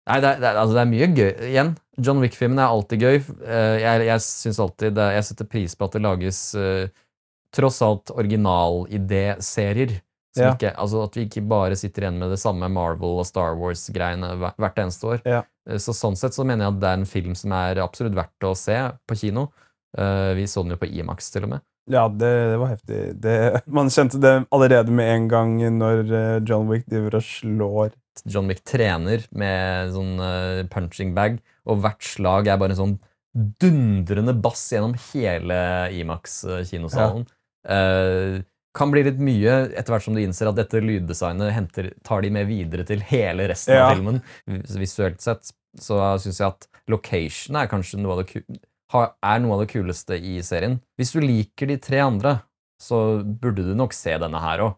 Nei, 0.08 0.22
det 0.24 0.28
er, 0.30 0.38
det, 0.40 0.46
er, 0.48 0.56
altså, 0.56 0.72
det 0.72 0.80
er 0.80 0.88
mye 0.88 1.06
gøy. 1.12 1.30
Igjen, 1.50 1.70
John 2.00 2.20
Wick-filmen 2.24 2.60
er 2.64 2.70
alltid 2.72 3.02
gøy. 3.04 3.16
Eh, 3.44 3.74
Jeg, 3.82 4.04
jeg 4.08 4.22
synes 4.24 4.60
alltid 4.64 4.94
det, 4.96 5.08
Jeg 5.18 5.26
setter 5.26 5.48
pris 5.52 5.74
på 5.76 5.84
at 5.84 5.96
det 5.98 6.00
lages 6.00 6.38
eh, 6.56 6.86
tross 7.54 7.80
alt 7.82 8.10
originalidé-serier. 8.14 10.00
Ja. 10.36 10.52
ikke- 10.54 10.74
Altså 10.76 11.02
At 11.04 11.14
vi 11.16 11.24
ikke 11.26 11.42
bare 11.48 11.74
sitter 11.76 12.02
igjen 12.02 12.18
med 12.18 12.30
det 12.30 12.38
samme 12.38 12.68
Marvel 12.70 13.18
og 13.18 13.26
Star 13.26 13.56
Wars-greiene 13.56 14.36
hvert 14.56 14.76
eneste 14.76 15.04
år. 15.04 15.22
Ja. 15.26 15.42
Eh, 15.68 15.76
Så 15.78 15.92
sånn 15.92 16.16
sett 16.16 16.32
så 16.32 16.44
mener 16.46 16.64
jeg 16.66 16.74
at 16.74 16.80
det 16.80 16.88
er 16.88 16.92
en 17.00 17.04
film 17.06 17.34
som 17.34 17.52
er 17.52 17.74
absolutt 17.82 18.14
verdt 18.14 18.44
å 18.44 18.54
se 18.56 18.76
på 19.08 19.16
kino. 19.18 19.48
Eh, 19.96 20.34
Vi 20.34 20.44
så 20.44 20.62
den 20.62 20.70
jo 20.70 20.76
på 20.76 20.86
Imax, 20.92 21.30
til 21.32 21.44
og 21.44 21.48
med. 21.50 21.60
Ja, 21.90 22.06
det, 22.08 22.18
det 22.52 22.58
var 22.60 22.68
heftig. 22.68 23.20
Det, 23.20 23.62
man 23.66 23.88
kjente 23.88 24.20
det 24.20 24.46
allerede 24.52 24.90
med 24.92 25.08
en 25.08 25.28
gang 25.28 25.58
når 25.78 26.12
eh, 26.12 26.40
John 26.46 26.68
Wick 26.68 26.86
driver 26.86 27.16
og 27.16 27.22
slår 27.22 27.90
John 28.26 28.46
Wick 28.48 28.62
trener 28.64 29.24
med 29.32 29.92
sånn 29.94 30.68
punching 30.70 31.14
bag, 31.14 31.38
og 31.66 31.78
hvert 31.80 32.02
slag 32.02 32.48
er 32.48 32.56
bare 32.58 32.70
en 32.74 32.76
sånn 32.76 32.98
dundrende 33.60 34.34
bass 34.42 34.72
gjennom 34.72 34.94
hele 35.12 35.88
Imax-kinosalen. 35.94 37.26
Eh, 37.68 38.40
kan 38.78 38.90
bli 38.92 39.02
litt 39.02 39.18
mye 39.18 39.54
etter 39.74 39.92
hvert 39.92 40.04
som 40.06 40.14
du 40.14 40.20
innser 40.22 40.48
at 40.50 40.58
dette 40.58 40.80
lyddesignet 40.84 41.52
henter, 41.54 41.90
tar 42.06 42.22
de 42.22 42.30
med 42.30 42.46
videre 42.46 42.84
til 42.86 43.00
hele 43.00 43.48
resten 43.50 43.74
Ja. 43.74 43.88
av 43.88 43.96
filmen. 43.96 44.20
Visuelt 44.78 45.20
sett 45.24 45.50
så 45.78 45.98
syns 46.20 46.38
jeg 46.38 46.46
at 46.48 46.66
location 46.88 47.56
er 47.56 47.66
kanskje 47.70 47.98
noe 48.00 48.18
av 48.18 48.24
det 48.26 48.44
er 49.22 49.40
noe 49.44 49.52
av 49.58 49.60
det 49.66 49.72
kuleste 49.72 50.16
i 50.16 50.38
serien. 50.40 50.78
Hvis 50.98 51.12
du 51.12 51.20
liker 51.20 51.66
de 51.68 51.76
tre 51.76 51.98
andre, 52.00 52.38
så 52.80 53.22
burde 53.22 53.66
du 53.66 53.74
nok 53.74 53.92
se 53.92 54.14
denne 54.16 54.40
her 54.40 54.62
òg. 54.64 54.76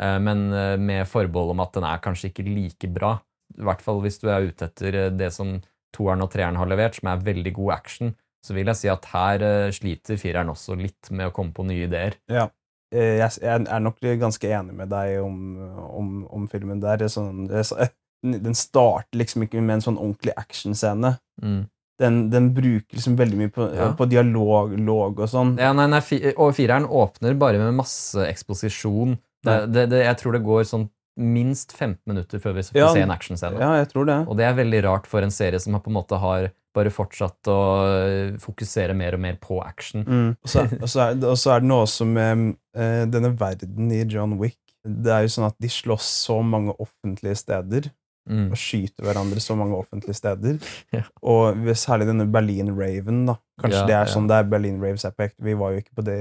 Men 0.00 0.52
eh, 0.52 0.76
med 0.80 1.06
forbehold 1.06 1.50
om 1.52 1.60
at 1.60 1.74
den 1.76 1.84
er 1.84 2.00
kanskje 2.02 2.30
ikke 2.32 2.46
like 2.48 2.88
bra. 2.92 3.20
I 3.58 3.62
hvert 3.62 3.82
fall 3.84 4.00
hvis 4.00 4.18
du 4.22 4.30
er 4.32 4.48
ute 4.48 4.64
etter 4.70 4.94
eh, 4.96 5.10
det 5.10 5.28
som 5.34 5.58
toeren 5.92 6.22
og 6.24 6.30
treeren 6.32 6.56
har 6.56 6.66
levert, 6.66 6.96
som 6.96 7.10
er 7.12 7.20
veldig 7.22 7.52
god 7.52 7.72
action. 7.74 8.14
Så 8.42 8.54
vil 8.56 8.66
jeg 8.66 8.76
si 8.80 8.88
at 8.90 9.04
her 9.12 9.42
eh, 9.46 9.70
sliter 9.74 10.18
fireren 10.18 10.50
også 10.50 10.74
litt 10.78 11.10
med 11.14 11.28
å 11.30 11.34
komme 11.34 11.54
på 11.54 11.64
nye 11.68 11.86
ideer. 11.86 12.16
Ja. 12.32 12.48
Eh, 12.92 13.18
Jeg, 13.22 13.42
er 13.42 13.80
nok 13.80 14.00
ganske 14.20 14.48
enig 14.50 14.74
med 14.74 14.90
deg 14.92 15.20
om, 15.22 15.36
om, 15.78 16.08
om 16.26 16.48
filmen 16.50 16.80
der. 16.82 17.04
Er 17.06 17.12
sånn, 17.12 17.46
så, 17.64 17.86
den 18.22 18.54
starter 18.58 19.18
liksom 19.18 19.46
ikke 19.46 19.62
med 19.62 19.78
en 19.78 19.86
sånn 19.86 19.98
ordentlig 20.00 20.34
actionscene. 20.36 21.14
Mm. 21.42 21.62
Den, 22.02 22.16
den 22.32 22.48
bruker 22.56 22.96
liksom 22.98 23.14
veldig 23.18 23.38
mye 23.38 23.50
på, 23.54 23.68
Ja. 23.76 23.92
på 23.94 24.08
dialog 24.10 24.72
log 24.78 25.20
og 25.22 25.28
sånn. 25.30 25.54
Ja, 25.60 25.70
nei, 25.76 25.86
nei, 25.92 26.00
og 26.34 26.54
fireren 26.56 26.88
åpner 26.88 27.36
bare 27.38 27.60
med 27.62 27.76
masse 27.78 28.26
eksposisjon. 28.26 29.14
Det, 29.46 29.56
det, 29.74 29.86
det, 29.92 30.02
jeg 30.06 30.18
tror 30.18 30.34
det 30.36 30.42
går 30.46 30.66
sånn 30.66 30.88
minst 31.20 31.74
15 31.76 32.00
minutter 32.08 32.40
før 32.40 32.54
vi 32.56 32.62
får 32.64 32.78
Ja. 32.80 32.88
se 32.94 33.02
en 33.04 33.10
actionscene. 33.14 33.60
Ja, 33.60 33.74
jeg 33.82 33.90
tror 33.92 34.06
det. 34.08 34.18
Og 34.26 34.38
det 34.38 34.46
er 34.48 34.54
veldig 34.58 34.82
rart 34.86 35.06
for 35.10 35.22
en 35.22 35.34
serie 35.34 35.60
som 35.60 35.74
har 35.76 35.82
på 35.84 35.90
en 35.92 35.98
måte 35.98 36.18
har 36.18 36.50
bare 36.76 36.92
fortsatt 36.92 37.50
å 37.52 37.60
øh, 37.84 38.34
fokusere 38.42 38.96
mer 38.96 39.16
og 39.16 39.22
mer 39.24 39.38
på 39.42 39.60
action. 39.64 40.04
Mm. 40.06 40.28
Og, 40.34 40.48
så, 40.48 40.66
og, 40.78 40.88
så 40.88 41.06
er, 41.06 41.18
og 41.28 41.38
så 41.40 41.54
er 41.54 41.62
det 41.62 41.70
noe 41.70 41.86
også 41.86 42.08
med 42.08 42.52
eh, 42.76 43.04
denne 43.12 43.32
verden 43.38 43.92
i 43.94 44.02
John 44.08 44.38
Wick. 44.40 44.58
Det 44.82 45.12
er 45.14 45.26
jo 45.26 45.34
sånn 45.36 45.50
at 45.50 45.58
de 45.62 45.70
slåss 45.70 46.08
så 46.26 46.40
mange 46.42 46.74
offentlige 46.82 47.38
steder. 47.44 47.90
Mm. 48.30 48.52
og 48.54 48.58
skyter 48.60 49.02
hverandre 49.02 49.40
så 49.42 49.56
mange 49.58 49.74
offentlige 49.74 50.14
steder. 50.14 50.58
Ja. 50.94 51.00
Og 51.26 51.56
særlig 51.74 52.06
denne 52.06 52.26
Berlin 52.30 52.68
Raven, 52.78 53.24
da. 53.26 53.34
Kanskje 53.62 53.80
Ja, 53.80 53.86
det 53.88 53.94
er 53.96 54.10
sånn 54.12 54.28
det 54.30 54.36
er 54.38 54.46
Berlin 54.50 54.78
Raves 54.82 55.04
er 55.04 55.10
på 55.16 55.24
ekte. 55.26 55.42
Vi 55.42 55.54
var 55.58 55.72
jo 55.74 55.80
ikke 55.82 55.94
på 55.98 56.04
det 56.06 56.18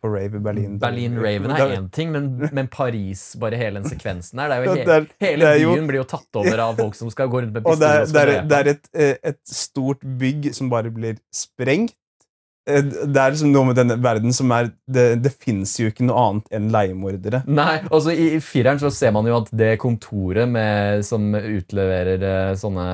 på 0.00 0.10
rave 0.12 0.38
i 0.38 0.42
Berlin. 0.44 0.78
Berlin 0.82 1.18
Raven 1.18 1.50
er 1.54 1.74
én 1.76 1.88
ting, 1.94 2.12
men, 2.14 2.28
men 2.52 2.68
Paris, 2.70 3.34
bare 3.40 3.58
hele 3.60 3.80
den 3.82 3.90
sekvensen 3.90 4.38
her 4.42 4.48
det 4.52 4.58
er 4.58 4.64
Ja, 4.64 4.74
he 4.74 4.84
det 4.84 4.96
er- 4.96 5.08
Hele 5.26 5.52
jo- 5.62 5.74
byen 5.74 5.86
blir 5.90 6.00
jo 6.02 6.04
tatt 6.14 6.40
over 6.42 6.58
av 6.68 6.76
folk 6.78 6.94
som 6.98 7.10
skal 7.10 7.28
gå 7.32 7.42
rundt 7.42 7.52
med 7.56 7.66
Og 7.70 7.78
det 7.80 7.88
er, 7.88 8.02
og 8.06 8.12
det 8.14 8.22
er, 8.22 8.42
det 8.50 8.58
er 8.60 8.70
et, 8.76 8.90
eh, 8.94 9.16
et 9.32 9.40
stort 9.46 10.00
bygg 10.22 10.52
som 10.54 10.70
bare 10.70 10.90
blir 10.94 11.18
sprengt. 11.34 11.96
Eh, 12.68 12.82
Det 12.84 13.16
er 13.16 13.32
liksom 13.32 13.52
noe 13.54 13.70
med 13.70 13.78
denne 13.78 13.96
verden 14.02 14.34
som 14.36 14.50
er 14.52 14.70
Det, 14.90 15.04
det 15.24 15.32
fins 15.40 15.72
jo 15.80 15.88
ikke 15.90 16.04
noe 16.06 16.24
annet 16.26 16.50
enn 16.56 16.68
leiemordere. 16.74 17.42
Nei, 17.48 17.80
altså 17.88 18.12
I, 18.12 18.34
i 18.36 18.40
fireren 18.44 18.80
så 18.82 18.90
ser 18.94 19.14
man 19.16 19.28
jo 19.28 19.38
at 19.40 19.52
det 19.54 19.76
kontoret 19.82 20.48
med, 20.50 21.04
som 21.06 21.30
utleverer 21.34 22.26
eh, 22.26 22.54
sånne 22.58 22.86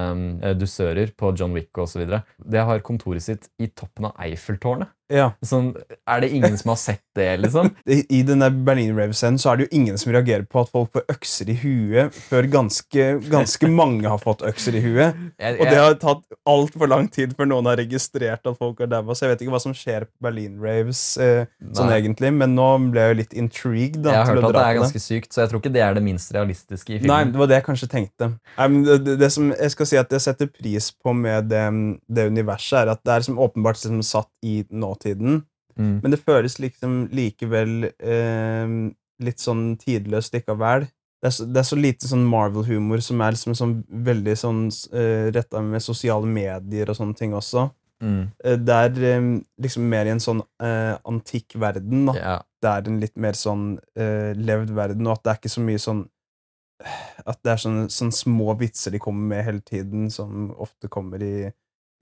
eh, 0.42 0.56
dusører 0.58 1.12
på 1.16 1.32
John 1.38 1.56
Wick 1.56 1.76
osv., 1.82 2.04
det 2.06 2.66
har 2.68 2.84
kontoret 2.86 3.24
sitt 3.24 3.48
i 3.58 3.70
toppen 3.72 4.10
av 4.10 4.20
Eiffeltårnet. 4.26 4.92
Ja. 5.12 5.30
Sånn, 5.46 5.72
er 6.08 6.22
det 6.22 6.32
ingen 6.34 6.56
som 6.58 6.72
har 6.72 6.78
sett 6.80 7.02
det, 7.16 7.28
liksom? 7.44 7.70
I, 7.94 8.00
i 8.18 8.22
denne 8.26 8.48
Berlin 8.66 8.96
Rave-scenen 8.96 9.38
så 9.40 9.52
er 9.52 9.60
det 9.60 9.66
jo 9.68 9.78
ingen 9.78 9.98
som 10.00 10.12
reagerer 10.14 10.46
på 10.50 10.64
at 10.64 10.72
folk 10.72 10.90
får 10.96 11.06
økser 11.12 11.50
i 11.52 11.56
huet, 11.60 12.14
før 12.28 12.48
ganske, 12.50 13.06
ganske 13.30 13.70
mange 13.70 14.08
har 14.10 14.20
fått 14.22 14.42
økser 14.46 14.78
i 14.78 14.82
huet. 14.84 15.18
Jeg, 15.38 15.58
Og 15.60 15.70
det 15.70 15.78
har 15.78 15.98
tatt 16.02 16.24
altfor 16.48 16.90
lang 16.90 17.08
tid 17.12 17.36
før 17.38 17.50
noen 17.52 17.70
har 17.70 17.78
registrert 17.80 18.46
at 18.46 18.58
folk 18.58 18.82
er 18.82 18.90
daua. 18.90 19.14
Så 19.14 19.26
jeg 19.26 19.34
vet 19.34 19.46
ikke 19.46 19.54
hva 19.54 19.62
som 19.62 19.74
skjer 19.76 20.08
på 20.08 20.26
Berlin 20.26 20.58
Raves, 20.62 21.02
eh, 21.22 21.46
sånn 21.76 21.92
egentlig, 21.94 22.32
men 22.34 22.56
nå 22.58 22.68
ble 22.90 23.06
jeg 23.06 23.14
jo 23.14 23.18
litt 23.22 23.36
intrigued. 23.38 24.02
Da, 24.04 24.16
jeg 24.16 24.24
har 24.24 24.32
hørt 24.34 24.48
at 24.50 24.58
det 24.58 24.64
er 24.66 24.80
ganske 24.80 25.02
sykt, 25.02 25.30
så 25.34 25.44
jeg 25.44 25.52
tror 25.52 25.62
ikke 25.62 25.74
det 25.76 25.84
er 25.86 25.96
det 25.96 26.04
minst 26.06 26.34
realistiske 26.34 26.96
i 26.96 26.98
filmen. 26.98 27.12
Nei, 27.14 27.32
det 27.32 27.40
var 27.40 27.52
det 27.52 27.60
jeg 27.60 27.66
kanskje 27.68 27.90
tenkte. 27.92 28.30
Det, 28.56 28.98
det, 29.06 29.16
det 29.22 29.30
som 29.34 29.52
jeg 29.54 29.74
skal 29.74 29.90
si 29.92 30.00
at 30.00 30.12
jeg 30.18 30.24
setter 30.26 30.50
pris 30.50 30.90
på 30.92 31.14
med 31.16 31.50
det, 31.52 31.64
det 32.10 32.28
universet, 32.32 32.82
er 32.82 32.94
at 32.96 33.02
det 33.06 33.14
er 33.14 33.22
liksom 33.22 33.40
åpenbart 33.46 33.78
liksom 33.80 34.02
satt 34.06 34.30
i 34.46 34.60
nåtiden, 34.70 34.95
Mm. 35.76 35.98
men 36.00 36.12
det 36.12 36.22
føles 36.24 36.54
liksom 36.56 36.92
likevel 37.12 37.90
eh, 38.00 38.70
litt 39.26 39.42
sånn 39.42 39.74
tidløst 39.80 40.32
likevel. 40.32 40.86
Det 41.20 41.30
er, 41.30 41.34
så, 41.36 41.46
det 41.48 41.60
er 41.60 41.66
så 41.68 41.78
lite 41.78 42.08
sånn 42.08 42.24
Marvel-humor 42.28 43.00
som 43.04 43.20
er 43.24 43.34
liksom 43.34 43.56
sånn 43.56 43.74
veldig 44.06 44.34
sånn 44.36 44.62
eh, 44.92 45.28
retta 45.34 45.62
med 45.64 45.84
sosiale 45.84 46.28
medier 46.28 46.92
og 46.92 46.98
sånne 46.98 47.16
ting 47.18 47.36
også. 47.36 47.66
Mm. 48.04 48.26
Eh, 48.44 48.58
det 48.60 48.76
er 48.76 49.06
eh, 49.10 49.30
liksom 49.64 49.86
mer 49.88 50.08
i 50.08 50.12
en 50.12 50.20
sånn 50.22 50.42
eh, 50.62 50.92
antikk 51.08 51.56
verden. 51.60 52.04
Da. 52.10 52.16
Yeah. 52.18 52.44
Det 52.62 52.72
er 52.72 52.90
en 52.90 53.00
litt 53.00 53.16
mer 53.20 53.38
sånn 53.38 53.64
eh, 53.96 54.36
levd 54.36 54.74
verden, 54.76 55.08
og 55.08 55.16
at 55.16 55.24
det 55.24 55.32
er 55.32 55.40
ikke 55.40 55.56
så 55.56 55.64
mye 55.64 55.82
sånn 55.82 56.04
At 57.24 57.38
det 57.40 57.54
er 57.54 57.60
sånne, 57.62 57.86
sånne 57.88 58.12
små 58.12 58.52
vitser 58.60 58.92
de 58.92 58.98
kommer 59.00 59.30
med 59.30 59.46
hele 59.46 59.62
tiden, 59.64 60.10
som 60.12 60.50
ofte 60.60 60.90
kommer 60.92 61.22
i, 61.24 61.48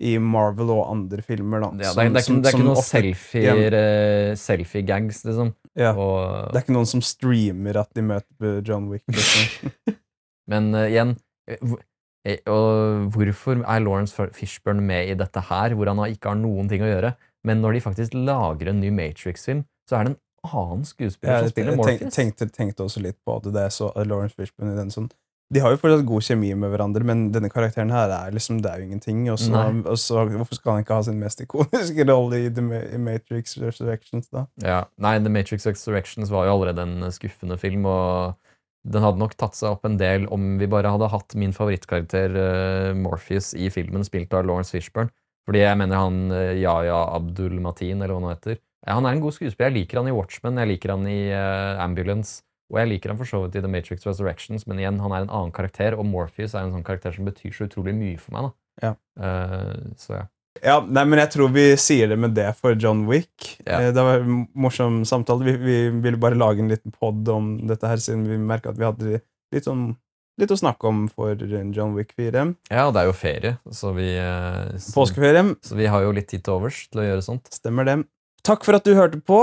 i 0.00 0.16
Marvel 0.18 0.70
og 0.74 0.88
andre 0.90 1.22
filmer. 1.22 1.60
Da, 1.62 1.68
Ja, 1.84 1.92
det, 1.94 1.94
er, 1.94 1.94
som- 1.94 2.12
det, 2.14 2.20
er 2.20 2.24
ikke, 2.24 2.42
det 2.42 2.50
er 2.50 2.56
ikke 2.56 2.64
noen 2.64 2.76
ofte- 2.76 2.90
selfie, 2.98 3.52
eh, 3.78 4.34
selfie-gags, 4.34 5.24
liksom. 5.24 5.52
ja, 5.78 5.92
Og, 5.94 6.50
Det 6.52 6.56
er 6.58 6.64
ikke 6.66 6.74
noen 6.76 6.86
som 6.90 7.00
streamer 7.00 7.76
at 7.80 7.90
de 7.94 8.02
møter 8.02 8.62
John 8.66 8.88
Wick. 8.90 9.04
Liksom. 9.08 9.70
Men 10.50 10.74
uh, 10.74 10.84
igjen 10.90 11.14
eh, 11.48 12.38
og 12.48 13.10
Hvorfor 13.14 13.62
er 13.62 13.80
Lawrence 13.84 14.16
Fishburne 14.32 14.80
med 14.82 15.10
i 15.12 15.14
dette 15.14 15.40
her, 15.48 15.74
hvor 15.76 15.86
han 15.92 16.00
ikke 16.10 16.32
har 16.32 16.36
noen 16.40 16.68
ting 16.68 16.82
å 16.82 16.88
gjøre? 16.90 17.14
Men 17.44 17.60
når 17.60 17.76
de 17.76 17.80
faktisk 17.84 18.14
lager 18.16 18.68
en 18.72 18.80
ny 18.80 18.90
Matrix-film, 18.90 19.64
så 19.88 19.98
er 19.98 20.04
det 20.08 20.14
en 20.14 20.20
annen 20.48 20.84
skuespiller 20.88 21.44
som 21.44 21.50
spiller 21.52 21.76
tenk- 21.76 22.00
Jeg 22.06 22.12
tenkte, 22.12 22.48
tenkte 22.52 22.84
også 22.84 23.02
litt 23.04 23.16
på 23.24 23.36
at 23.36 23.44
det 23.52 23.62
er 23.66 23.72
så 23.72 23.90
Lawrence 24.04 24.34
Fishburne 24.36 24.72
i 24.72 24.78
den 24.80 24.90
sånn 24.92 25.10
De 25.52 25.60
har 25.60 25.74
jo 25.74 25.78
fortsatt 25.78 26.06
god 26.08 26.24
kjemi 26.24 26.54
med 26.56 26.72
hverandre, 26.72 27.04
men 27.06 27.26
denne 27.34 27.50
karakteren 27.52 27.92
her 27.92 28.10
er 28.10 28.32
liksom, 28.34 28.62
det 28.64 28.70
er 28.70 28.80
jo 28.80 28.86
ingenting. 28.88 29.26
Og 29.30 29.38
så, 29.38 30.22
Hvorfor 30.32 30.56
skal 30.56 30.72
han 30.72 30.84
ikke 30.84 30.96
ha 30.96 31.04
sin 31.06 31.20
mest 31.20 31.42
ikoniske 31.44 32.06
rolle 32.10 32.46
i, 32.46 32.48
The 32.54 32.64
Matrix 32.98 33.58
Resurrections, 33.60 34.30
da? 34.32 34.46
Ja, 34.64 34.80
nei, 34.96 35.18
The 35.20 35.32
Matrix 35.32 35.68
Resurrections 35.68 36.32
var 36.32 36.48
jo 36.48 36.56
allerede 36.56 36.86
en 36.88 37.12
skuffende 37.14 37.60
film, 37.60 37.84
og 37.90 38.40
den 38.84 39.04
hadde 39.04 39.20
nok 39.20 39.36
tatt 39.40 39.56
seg 39.56 39.76
opp 39.76 39.86
en 39.88 40.00
del 40.00 40.26
om 40.32 40.56
vi 40.60 40.68
bare 40.68 40.92
hadde 40.92 41.08
hatt 41.12 41.36
min 41.40 41.54
favorittkarakter 41.56 42.34
eh, 42.40 42.90
Morpheus 42.96 43.52
i 43.56 43.70
filmen, 43.72 44.04
spilt 44.04 44.34
av 44.36 44.44
Lawrence 44.48 44.74
Fishburne. 44.74 45.12
Fordi 45.48 45.60
jeg 45.60 45.78
mener 45.80 46.00
han 46.00 46.20
eh, 46.32 46.56
Yahya 46.60 46.98
Abdul 47.16 47.56
Mateen, 47.64 48.02
eller 48.02 48.16
hva 48.16 48.22
han 48.24 48.34
heter 48.36 48.58
ja, 48.58 48.96
Han 48.96 49.08
er 49.08 49.16
en 49.16 49.22
god 49.24 49.36
skuespiller. 49.36 49.70
Jeg 49.70 49.78
liker 49.78 50.00
han 50.00 50.10
i 50.10 50.16
Watchmen, 50.16 50.60
jeg 50.60 50.72
liker 50.74 50.92
han 50.92 51.06
i 51.08 51.20
uh, 51.32 51.80
Ambulance, 51.84 52.42
og 52.72 52.78
jeg 52.80 52.88
liker 52.90 53.12
han 53.12 53.18
for 53.20 53.28
så 53.28 53.42
vidt 53.44 53.56
i 53.58 53.62
The 53.64 53.70
Matrix 53.70 54.06
Resurrections, 54.08 54.66
men 54.66 54.78
igjen, 54.80 55.00
han 55.04 55.12
er 55.12 55.24
en 55.26 55.32
annen 55.32 55.52
karakter, 55.54 55.96
og 55.98 56.06
Morpheus 56.08 56.54
er 56.54 56.64
en 56.66 56.72
sånn 56.76 56.86
karakter 56.86 57.12
som 57.16 57.24
betyr 57.28 57.52
så 57.54 57.66
utrolig 57.68 57.94
mye 57.96 58.18
for 58.18 58.36
meg. 58.36 58.48
da. 58.48 58.54
Ja. 58.88 58.94
Uh, 59.20 59.92
så 60.00 60.16
ja. 60.20 60.24
Ja, 60.62 60.76
nei, 60.86 61.02
men 61.10 61.18
jeg 61.18 61.32
tror 61.34 61.48
vi 61.50 61.64
sier 61.82 62.06
det 62.12 62.16
med 62.22 62.30
det 62.36 62.46
for 62.54 62.76
John 62.78 63.08
Wick. 63.10 63.56
Ja. 63.66 63.80
Eh, 63.80 63.92
Det 63.92 64.02
var 64.06 64.20
en 64.22 64.44
morsom 64.54 65.00
samtale. 65.04 65.42
Vi, 65.48 65.54
vi 65.58 65.76
ville 66.04 66.16
bare 66.22 66.38
lage 66.38 66.62
en 66.62 66.68
liten 66.70 66.92
pod 66.94 67.26
om 67.28 67.56
dette 67.66 67.90
her, 67.90 67.98
siden 67.98 68.22
vi 68.30 68.38
merka 68.38 68.70
at 68.70 68.78
vi 68.78 68.86
hadde 68.86 69.16
litt, 69.18 69.64
sånn, 69.66 69.96
litt 70.38 70.54
å 70.54 70.58
snakke 70.60 70.86
om 70.86 71.08
for 71.10 71.34
John 71.74 71.96
Wick 71.98 72.14
4. 72.14 72.44
ja, 72.70 72.86
og 72.86 72.94
det 72.94 73.02
er 73.02 73.10
jo 73.10 73.16
ferie, 73.18 73.56
så 73.74 73.90
vi 73.98 74.06
eh, 74.14 74.78
så, 74.78 74.94
Påskeferie. 74.94 75.42
så 75.66 75.74
vi 75.74 75.90
har 75.90 76.06
jo 76.06 76.14
litt 76.14 76.30
tid 76.30 76.44
til 76.46 76.54
overs 76.54 76.84
til 76.88 77.02
å 77.02 77.08
gjøre 77.10 77.26
sånt. 77.26 77.50
Stemmer 77.50 77.90
det. 77.90 77.98
Takk 78.44 78.64
for 78.66 78.76
at 78.76 78.84
du 78.84 78.92
hørte 78.92 79.16
på. 79.24 79.38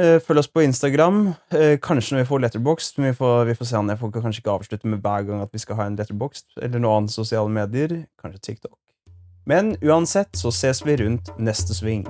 Eh, 0.00 0.16
Følg 0.24 0.40
oss 0.40 0.48
på 0.48 0.62
Instagram. 0.64 1.34
Eh, 1.52 1.76
Kanskje 1.76 2.14
når 2.16 2.22
vi 2.22 2.28
får 2.30 2.40
letterboxd, 2.40 2.98
men 2.98 3.10
vi 3.10 3.18
får, 3.18 3.44
vi 3.50 3.56
får 3.58 3.68
se 3.68 3.76
an. 3.76 3.90
Jeg 3.92 4.00
får 4.00 4.14
kanskje 4.14 4.40
ikke 4.40 4.54
avslutte 4.54 4.88
med 4.88 5.02
hver 5.04 5.26
gang 5.28 5.42
at 5.44 5.52
vi 5.52 5.60
skal 5.60 5.76
ha 5.76 5.84
en 5.90 5.98
letterboxd, 6.00 6.46
eller 6.64 6.80
noe 6.80 6.94
annet 6.96 7.12
sosiale 7.12 7.52
medier. 7.52 8.06
Kanskje 8.22 8.40
TikTok. 8.48 8.78
Men 9.46 9.76
uansett 9.84 10.32
så 10.40 10.48
ses 10.48 10.80
vi 10.86 10.96
rundt 11.02 11.28
neste 11.36 11.76
sving. 11.76 12.06